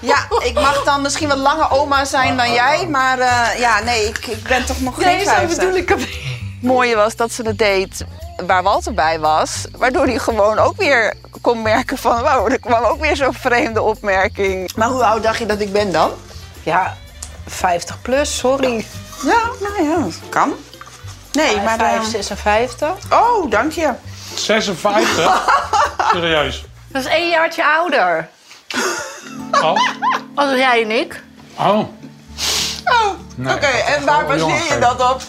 Ja, 0.00 0.26
ik 0.44 0.54
mag 0.54 0.84
dan 0.84 1.02
misschien 1.02 1.28
wat 1.28 1.38
langer 1.38 1.70
oma 1.70 2.04
zijn 2.04 2.36
dan 2.36 2.52
jij, 2.52 2.86
maar 2.88 3.18
eh, 3.18 3.58
ja, 3.58 3.82
nee, 3.82 4.08
ik, 4.08 4.26
ik 4.26 4.42
ben 4.42 4.66
toch 4.66 4.80
nog 4.80 4.94
geen 4.94 5.20
50. 5.20 5.50
zo 5.50 5.56
bedoel 5.56 5.76
ik 5.76 5.88
het. 5.88 6.08
mooie 6.60 6.96
was 6.96 7.16
dat 7.16 7.32
ze 7.32 7.42
het 7.42 7.58
deed 7.58 8.04
waar 8.46 8.62
Walter 8.62 8.94
bij 8.94 9.20
was, 9.20 9.66
waardoor 9.76 10.06
hij 10.06 10.18
gewoon 10.18 10.58
ook 10.58 10.76
weer 10.76 11.14
kon 11.40 11.62
merken 11.62 11.98
van, 11.98 12.22
wow, 12.22 12.52
er 12.52 12.60
kwam 12.60 12.84
ook 12.84 13.00
weer 13.00 13.16
zo'n 13.16 13.34
vreemde 13.34 13.82
opmerking. 13.82 14.74
Maar 14.76 14.88
hoe 14.88 15.04
oud 15.04 15.22
dacht 15.22 15.38
je 15.38 15.46
dat 15.46 15.60
ik 15.60 15.72
ben 15.72 15.92
dan? 15.92 16.10
Ja, 16.62 16.96
50 17.46 18.02
plus, 18.02 18.38
sorry. 18.38 18.86
Ja, 19.24 19.40
nou 19.60 19.82
ja, 19.88 19.96
dat 19.96 20.28
kan. 20.28 20.54
Nee, 21.32 21.60
maar... 21.60 21.78
5, 21.78 21.98
eh, 22.02 22.04
56. 22.08 22.88
oh, 23.10 23.50
dank 23.50 23.72
je. 23.72 23.90
56? 24.34 25.42
Serieus? 26.12 26.64
Dat 26.88 27.04
is 27.04 27.08
één 27.10 27.28
jaartje 27.30 27.64
ouder. 27.66 28.28
Oh, 29.50 29.78
Als 30.34 30.50
jij 30.56 30.82
en 30.82 30.90
ik. 30.90 31.22
oh. 31.58 31.78
Oh, 32.84 33.10
Nee, 33.36 33.54
oké. 33.54 33.66
En 33.66 34.04
waar 34.04 34.26
baseer 34.26 34.74
je 34.74 34.78
dat 34.80 35.10
op? 35.12 35.22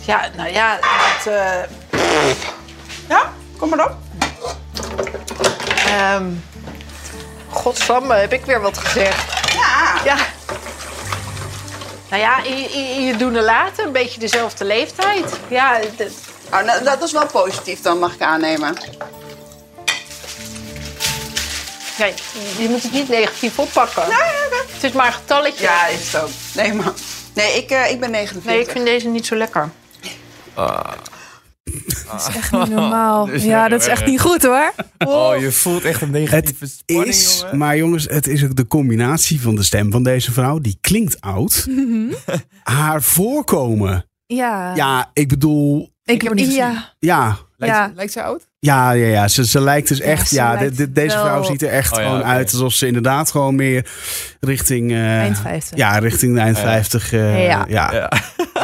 Ja, 0.00 0.28
nou 0.36 0.52
ja, 0.52 0.78
dat, 1.24 1.34
eh, 1.34 2.00
Ja, 3.08 3.32
kom 3.58 3.68
maar 3.68 3.84
op. 3.84 3.96
ehm 5.86 6.24
godsamme, 7.48 8.14
heb 8.14 8.32
ik 8.32 8.44
weer 8.44 8.60
wat 8.60 8.78
gezegd. 8.78 9.52
Ja. 9.52 9.94
Ja, 10.04 10.16
Nou 12.10 12.22
ja, 12.22 12.38
je, 12.42 12.56
je, 12.56 13.02
je 13.02 13.16
doen 13.16 13.34
er 13.34 13.42
later 13.42 13.84
een 13.84 13.92
beetje 13.92 14.20
dezelfde 14.20 14.64
leeftijd. 14.64 15.38
Ja, 15.48 15.80
Oh, 16.52 16.62
nou, 16.62 16.84
dat 16.84 17.02
is 17.02 17.12
wel 17.12 17.26
positief 17.26 17.80
dan, 17.80 17.98
mag 17.98 18.14
ik 18.14 18.22
aannemen. 18.22 18.76
ja, 21.96 22.06
je 22.58 22.68
moet 22.68 22.82
het 22.82 22.92
niet 22.92 23.08
negatief 23.08 23.58
oppakken. 23.58 24.02
Het 24.72 24.84
is 24.84 24.92
maar 24.92 25.06
een 25.06 25.12
getalletje. 25.12 25.64
Ja, 25.64 25.86
is 25.86 26.12
het 26.12 26.22
ook. 26.22 26.28
Nee, 26.54 26.72
maar... 26.72 26.92
Nee, 27.32 27.56
ik, 27.56 27.70
eh, 27.70 27.90
ik 27.90 28.00
ben 28.00 28.10
49. 28.10 28.52
Nee, 28.52 28.60
ik 28.60 28.70
vind 28.70 28.84
deze 28.84 29.08
niet 29.08 29.26
zo 29.26 29.36
lekker. 29.36 29.70
Dat 32.10 32.28
is 32.28 32.36
echt 32.36 32.52
niet 32.52 32.68
normaal. 32.68 33.30
Ja, 33.30 33.68
dat 33.68 33.80
is 33.80 33.86
echt 33.86 34.06
niet 34.06 34.20
goed 34.20 34.42
hoor. 34.42 34.72
Oh, 34.98 35.38
je 35.40 35.52
voelt 35.52 35.84
echt 35.84 36.02
een 36.02 36.10
negatieve 36.10 36.64
Het 36.64 36.72
spanning, 36.72 37.08
is, 37.08 37.38
jongen. 37.40 37.58
maar 37.58 37.76
jongens, 37.76 38.04
het 38.04 38.26
is 38.26 38.44
ook 38.44 38.56
de 38.56 38.66
combinatie 38.66 39.40
van 39.40 39.54
de 39.54 39.62
stem 39.62 39.90
van 39.90 40.02
deze 40.02 40.32
vrouw. 40.32 40.58
Die 40.58 40.78
klinkt 40.80 41.20
oud. 41.20 41.66
Haar 42.62 43.02
voorkomen. 43.02 44.04
Ja. 44.26 44.74
Ja, 44.74 45.10
ik 45.12 45.28
bedoel, 45.28 45.92
ik, 46.04 46.22
heb 46.22 46.30
het 46.32 46.40
niet 46.40 46.54
ja. 46.54 46.94
ja. 46.98 47.36
Lijkt, 47.56 47.74
Ja. 47.76 47.92
lijkt 47.94 48.12
ze 48.12 48.22
oud? 48.22 48.48
Ja, 48.66 48.90
ja, 48.90 49.06
ja. 49.06 49.28
Ze, 49.28 49.46
ze 49.46 49.60
lijkt 49.60 49.88
dus 49.88 50.00
echt. 50.00 50.30
Ja, 50.30 50.52
lijkt 50.52 50.76
de- 50.76 50.84
de- 50.86 50.92
deze 50.92 51.16
wel- 51.16 51.24
vrouw 51.24 51.42
ziet 51.42 51.62
er 51.62 51.68
echt 51.68 51.92
Oh 51.92 51.98
ja, 51.98 52.04
gewoon 52.04 52.24
uit 52.24 52.52
alsof 52.52 52.72
ze 52.72 52.86
inderdaad 52.86 53.30
gewoon 53.30 53.54
meer 53.54 53.86
richting. 54.40 54.90
eh, 54.90 55.18
Eind 55.18 55.38
50. 55.38 55.78
Ja, 55.78 55.98
richting 55.98 56.34
de 56.34 56.40
eind 56.40 56.56
Ja. 56.56 56.62
50. 56.62 57.12
eh, 57.12 57.46
Ja. 57.46 57.64
ja. 57.68 57.92
Ja. 57.92 58.10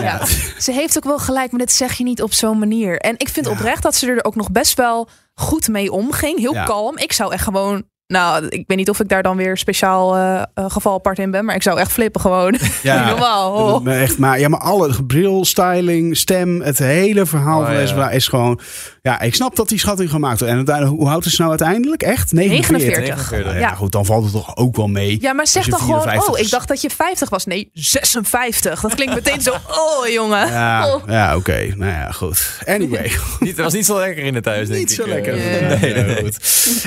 Ja. 0.00 0.21
Ze 0.59 0.73
heeft 0.73 0.97
ook 0.97 1.05
wel 1.05 1.19
gelijk, 1.19 1.50
maar 1.50 1.61
dit 1.61 1.73
zeg 1.73 1.93
je 1.93 2.05
niet 2.05 2.23
op 2.23 2.33
zo'n 2.33 2.59
manier. 2.59 2.99
En 2.99 3.15
ik 3.19 3.29
vind 3.29 3.47
oprecht 3.47 3.83
dat 3.83 3.95
ze 3.95 4.07
er 4.11 4.25
ook 4.25 4.35
nog 4.37 4.50
best 4.50 4.76
wel 4.76 5.09
goed 5.35 5.69
mee 5.69 5.93
omging. 5.93 6.38
Heel 6.38 6.55
Ja. 6.55 6.65
kalm. 6.65 6.99
Ik 6.99 7.12
zou 7.12 7.33
echt 7.33 7.43
gewoon... 7.45 7.85
Nou, 8.07 8.47
ik 8.49 8.65
weet 8.67 8.76
niet 8.76 8.91
of 8.91 9.00
ik 9.00 9.09
daar 9.09 9.23
dan 9.23 9.37
weer 9.37 9.57
speciaal 9.57 10.17
eh, 10.17 10.43
eh, 10.55 10.65
geval 10.69 10.95
apart 10.95 11.19
in 11.19 11.31
ben. 11.31 11.45
Maar 11.45 11.55
ik 11.55 11.62
zou 11.62 11.79
echt 11.79 11.93
flippen 11.93 12.21
gewoon. 12.21 12.59
Ja. 12.83 13.09
Normaal. 13.09 13.53
Oh. 13.53 13.85
Maar 13.85 13.95
Echt, 13.99 14.19
maar, 14.19 14.38
ja, 14.41 14.49
maar 14.49 14.61
alle 14.61 15.05
bril, 15.05 15.45
styling, 15.45 16.17
stem, 16.17 16.61
het 16.62 16.79
hele 16.79 17.26
verhaal 17.26 17.59
Oh, 17.59 17.65
van 17.65 17.75
ja. 17.75 17.81
deze 17.81 17.95
vrouw 17.95 18.09
is 18.11 18.29
gewoon. 18.29 18.61
Ja, 19.06 19.20
ik 19.20 19.34
snap 19.34 19.56
dat 19.56 19.68
die 19.68 19.78
schatting 19.78 20.10
gemaakt 20.10 20.38
wordt. 20.38 20.50
En 20.52 20.56
uiteindelijk, 20.58 20.98
hoe 20.98 21.08
oud 21.10 21.25
is 21.25 21.30
ze 21.34 21.36
nou 21.42 21.50
uiteindelijk? 21.50 22.02
Echt? 22.02 22.32
49. 22.32 23.30
49. 23.30 23.54
Ja, 23.54 23.58
Ja. 23.58 23.75
goed, 23.75 23.92
dan 23.92 24.04
valt 24.04 24.22
het 24.25 24.32
toch 24.32 24.56
ook 24.56 24.76
wel 24.76 24.86
mee. 24.88 25.18
Ja, 25.20 25.32
maar 25.32 25.46
zeg 25.46 25.66
dan 25.68 25.78
gewoon... 25.78 26.02
54 26.02 26.32
Oh, 26.34 26.38
is. 26.38 26.44
ik 26.44 26.50
dacht 26.50 26.68
dat 26.68 26.80
je 26.80 26.90
50 26.90 27.28
was. 27.28 27.44
Nee, 27.46 27.70
56. 27.72 28.80
Dat 28.80 28.94
klinkt 28.94 29.14
meteen 29.14 29.40
zo... 29.40 29.52
Oh, 30.00 30.08
jongen. 30.08 30.46
Ja, 30.48 30.94
Oh. 30.94 31.02
ja 31.08 31.36
oké. 31.36 31.72
Nou 31.76 31.90
ja, 31.92 32.10
goed. 32.10 32.58
Anyway. 32.64 33.02
Niet, 33.40 33.48
het 33.56 33.58
was 33.64 33.72
niet 33.72 33.86
zo 33.86 33.98
lekker 33.98 34.25
in 34.25 34.34
het 34.34 34.44
thuis, 34.44 34.68
denk 34.68 34.80
Niet 34.80 34.90
ik. 34.90 34.96
zo 34.96 35.02
eh. 35.02 35.08
lekker. 35.08 35.36
Nee, 35.36 35.94
nee, 36.04 36.16
goed. 36.22 36.38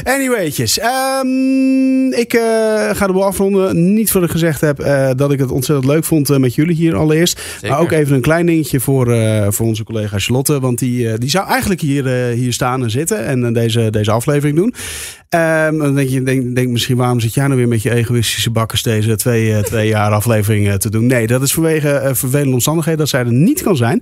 Anywaytjes. 0.04 0.80
ehm, 0.80 2.12
ik 2.12 2.34
eh, 2.34 2.42
ga 2.96 3.08
de 3.08 3.14
boel 3.14 3.26
afronden. 3.26 3.94
Niet 3.94 4.12
voor 4.12 4.24
ik 4.24 4.30
gezegd 4.32 4.62
heb 4.62 4.80
eh, 4.80 5.10
dat 5.16 5.32
ik 5.32 5.40
het 5.40 5.52
ontzettend 5.52 5.88
leuk 5.88 6.04
vond 6.04 6.38
met 6.38 6.56
jullie 6.56 6.76
hier 6.76 6.96
allereerst. 6.96 7.40
Zeker. 7.54 7.70
Maar 7.70 7.80
ook 7.80 7.92
even 7.92 8.16
een 8.16 8.22
klein 8.22 8.46
dingetje 8.46 8.80
voor, 8.80 9.12
eh, 9.14 9.48
voor 9.50 9.66
onze 9.66 9.84
collega 9.84 10.20
Charlotte. 10.20 10.60
Want 10.60 10.80
die, 10.80 11.10
eh, 11.12 11.18
die 11.18 11.30
zou 11.30 11.48
eigenlijk 11.48 11.82
hier, 11.82 12.08
hier 12.34 12.54
staan 12.54 12.84
en 12.84 12.90
zitten 12.90 13.26
en 13.26 13.46
eh, 13.46 13.54
deze, 13.54 13.90
deze 13.90 14.12
aflevering 14.12 14.58
doen. 14.58 14.74
Ehm, 15.30 15.78
dan 15.78 15.96
denk 15.96 16.10
je 16.10 16.24
denk, 16.24 16.56
denk 16.56 16.68
misschien 16.70 16.98
waarom 16.98 17.20
zit 17.20 17.34
jij 17.34 17.46
nou 17.46 17.58
weer 17.58 17.68
met 17.68 17.82
je 17.82 17.94
egoïstische 17.94 18.50
bakkers 18.52 18.84
deze 18.84 19.16
twee, 19.16 19.54
eh, 19.54 19.60
twee 19.64 19.88
jaar 19.98 20.12
aflevering 20.12 20.68
eh, 20.68 20.74
te 20.74 20.90
doen. 20.90 21.06
Nee, 21.06 21.28
dat 21.28 21.42
is 21.42 21.54
vanwege 21.54 21.90
eh, 21.92 22.14
vervelende 22.14 22.54
omstandigheden 22.54 23.00
dat 23.00 23.10
zij 23.10 23.20
er 23.20 23.32
niet 23.34 23.62
kan 23.62 23.76
zijn. 23.76 24.02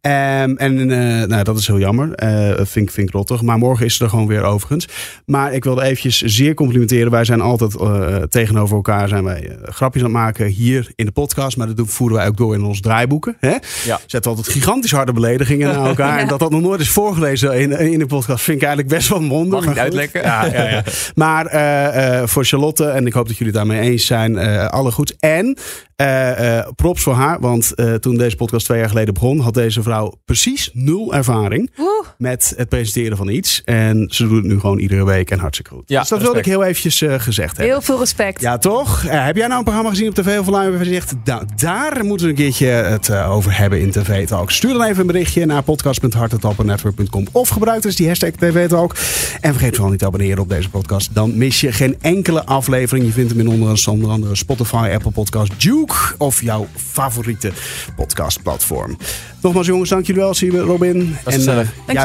Ehm, 0.00 0.54
en 0.56 0.90
eh, 0.90 1.28
nou, 1.28 1.44
dat 1.44 1.58
is 1.58 1.66
heel 1.66 1.78
jammer. 1.78 2.12
Eh 2.12 2.50
vind, 2.56 2.86
ik- 2.88 2.90
vind 2.90 3.08
ik 3.08 3.14
rottig. 3.14 3.42
Maar 3.42 3.58
morgen 3.58 3.86
is 3.86 3.96
ze 3.96 4.04
er 4.04 4.10
gewoon 4.10 4.26
weer 4.26 4.42
overigens. 4.42 4.88
Maar 5.26 5.52
ik 5.52 5.64
wilde 5.64 5.82
eventjes 5.82 6.20
zeer 6.20 6.54
complimenteren. 6.54 7.10
Wij 7.10 7.24
zijn 7.24 7.40
altijd 7.40 7.76
eh, 7.80 8.16
tegenover 8.16 8.76
elkaar 8.76 9.08
zijn 9.08 9.24
wij, 9.24 9.48
eh, 9.48 9.72
grapjes 9.72 10.02
aan 10.02 10.08
het 10.08 10.18
maken 10.18 10.46
hier 10.46 10.90
in 10.94 11.06
de 11.06 11.12
podcast. 11.12 11.56
Maar 11.56 11.66
dat 11.66 11.76
doen, 11.76 11.88
voeren 11.88 12.16
wij 12.16 12.26
ook 12.26 12.36
door 12.36 12.54
in 12.54 12.62
ons 12.64 12.80
draaiboeken. 12.80 13.36
Hè? 13.40 13.54
Ja. 13.84 14.00
Zetten 14.06 14.30
altijd 14.30 14.48
gigantisch 14.48 14.90
harde 14.92 15.12
beledigingen 15.12 15.68
naar 15.74 15.86
elkaar. 15.86 16.18
En 16.24 16.28
dat 16.28 16.38
dat 16.38 16.50
nog 16.50 16.60
nooit 16.60 16.80
is 16.80 16.88
voorgelezen 16.88 17.60
in, 17.60 17.70
in 17.92 17.98
de 17.98 18.06
podcast 18.06 18.44
vind 18.44 18.56
ik 18.56 18.62
eigenlijk 18.66 18.94
best 18.96 19.08
wel 19.08 19.22
wonder. 19.28 19.58
Mag 19.58 19.68
niet 19.68 19.78
uitlekken? 19.78 20.22
Ja, 20.22 20.44
ja, 20.44 20.63
Maar 21.14 21.46
eh, 21.46 22.18
eh, 22.20 22.26
voor 22.26 22.44
Charlotte, 22.44 22.84
en 22.84 23.06
ik 23.06 23.12
hoop 23.12 23.28
dat 23.28 23.36
jullie 23.36 23.52
daarmee 23.52 23.80
eens 23.80 24.06
zijn, 24.06 24.38
eh, 24.38 24.66
alle 24.66 24.90
goed. 24.90 25.16
En 25.18 25.58
props 26.76 27.02
voor 27.02 27.14
haar, 27.14 27.40
want 27.40 27.74
eh, 27.74 27.94
toen 27.94 28.16
deze 28.16 28.36
podcast 28.36 28.64
twee 28.64 28.78
jaar 28.78 28.88
geleden 28.88 29.14
begon, 29.14 29.40
had 29.40 29.54
deze 29.54 29.82
vrouw 29.82 30.14
precies 30.24 30.70
nul 30.72 31.14
ervaring 31.14 31.70
Oeh. 31.78 32.06
met 32.18 32.52
het 32.56 32.68
presenteren 32.68 33.16
van 33.16 33.28
iets. 33.28 33.62
En 33.64 34.06
ze 34.10 34.28
doet 34.28 34.42
het 34.42 34.52
nu 34.52 34.60
gewoon 34.60 34.78
iedere 34.78 35.04
week 35.04 35.30
en 35.30 35.38
hartstikke 35.38 35.74
goed. 35.74 35.82
Ja, 35.86 36.00
dus 36.00 36.08
dat 36.08 36.20
wilde 36.20 36.38
ik 36.38 36.44
heel 36.44 36.64
eventjes 36.64 37.02
eh, 37.02 37.14
gezegd 37.18 37.56
hebben. 37.56 37.74
Heel 37.74 37.84
veel 37.84 37.98
respect. 37.98 38.40
Ja, 38.40 38.58
toch? 38.58 39.04
Eh, 39.04 39.24
heb 39.24 39.36
jij 39.36 39.46
nou 39.46 39.58
een 39.58 39.64
programma 39.64 39.90
gezien 39.90 40.08
op 40.08 40.14
tv 40.14 40.38
of 40.38 40.46
online 40.46 40.68
waarvan 40.68 40.88
je 40.88 40.94
zegt, 40.94 41.14
nou, 41.24 41.44
daar 41.56 42.04
moeten 42.04 42.26
we 42.26 42.32
een 42.32 42.38
keertje 42.38 42.66
het 42.66 43.08
eh, 43.08 43.30
over 43.30 43.58
hebben 43.58 43.80
in 43.80 43.90
TV 43.90 44.26
Talk? 44.26 44.50
Stuur 44.50 44.72
dan 44.72 44.82
even 44.82 45.00
een 45.00 45.06
berichtje 45.06 45.46
naar 45.46 45.62
podcast.hartetappenetwork.com 45.62 47.26
of 47.32 47.48
gebruik 47.48 47.82
dus 47.82 47.96
die 47.96 48.06
hashtag 48.06 48.30
TV 48.30 48.68
Talk. 48.68 48.94
En 49.40 49.52
vergeet 49.52 49.72
vooral 49.72 49.90
niet 49.90 49.98
te 49.98 50.06
abonneren 50.06 50.42
op 50.42 50.48
deze 50.48 50.70
podcast. 50.70 51.14
Dan 51.14 51.38
mis 51.38 51.60
je 51.60 51.72
geen 51.72 51.96
enkele 52.00 52.44
aflevering. 52.44 53.06
Je 53.06 53.12
vindt 53.12 53.30
hem 53.30 53.40
in 53.40 53.48
onder, 53.48 53.84
onder 53.90 54.10
andere 54.10 54.34
Spotify, 54.34 54.90
Apple 54.94 55.10
Podcast, 55.10 55.52
Of 56.18 56.42
jouw 56.42 56.66
favoriete 56.76 57.52
podcastplatform. 57.96 58.96
Nogmaals 59.40 59.66
jongens, 59.66 59.90
dank 59.90 60.06
jullie 60.06 60.22
wel. 60.22 60.34
Robin. 60.64 61.16
En 61.24 61.32
eh, 61.32 61.44
jij 61.44 61.56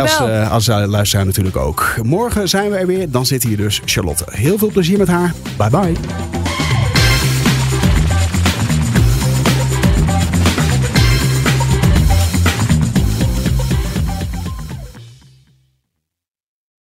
als, 0.02 0.18
Dankjewel. 0.18 0.28
eh, 0.30 0.52
als 0.52 0.68
eh, 0.68 0.84
luisteraar 0.88 1.26
natuurlijk 1.26 1.58
ook. 1.58 1.96
Morgen 2.04 2.50
zijn 2.50 2.72
we 2.72 2.78
er 2.78 2.88
weer. 2.88 3.12
Dan 3.12 3.26
zit 3.26 3.44
hier 3.44 3.58
dus 3.58 3.82
Charlotte. 3.86 4.26
Heel 4.30 4.58
veel 4.58 4.72
plezier 4.72 4.98
met 4.98 5.08
haar. 5.08 5.34
Bye 5.58 5.70
bye. 5.70 6.49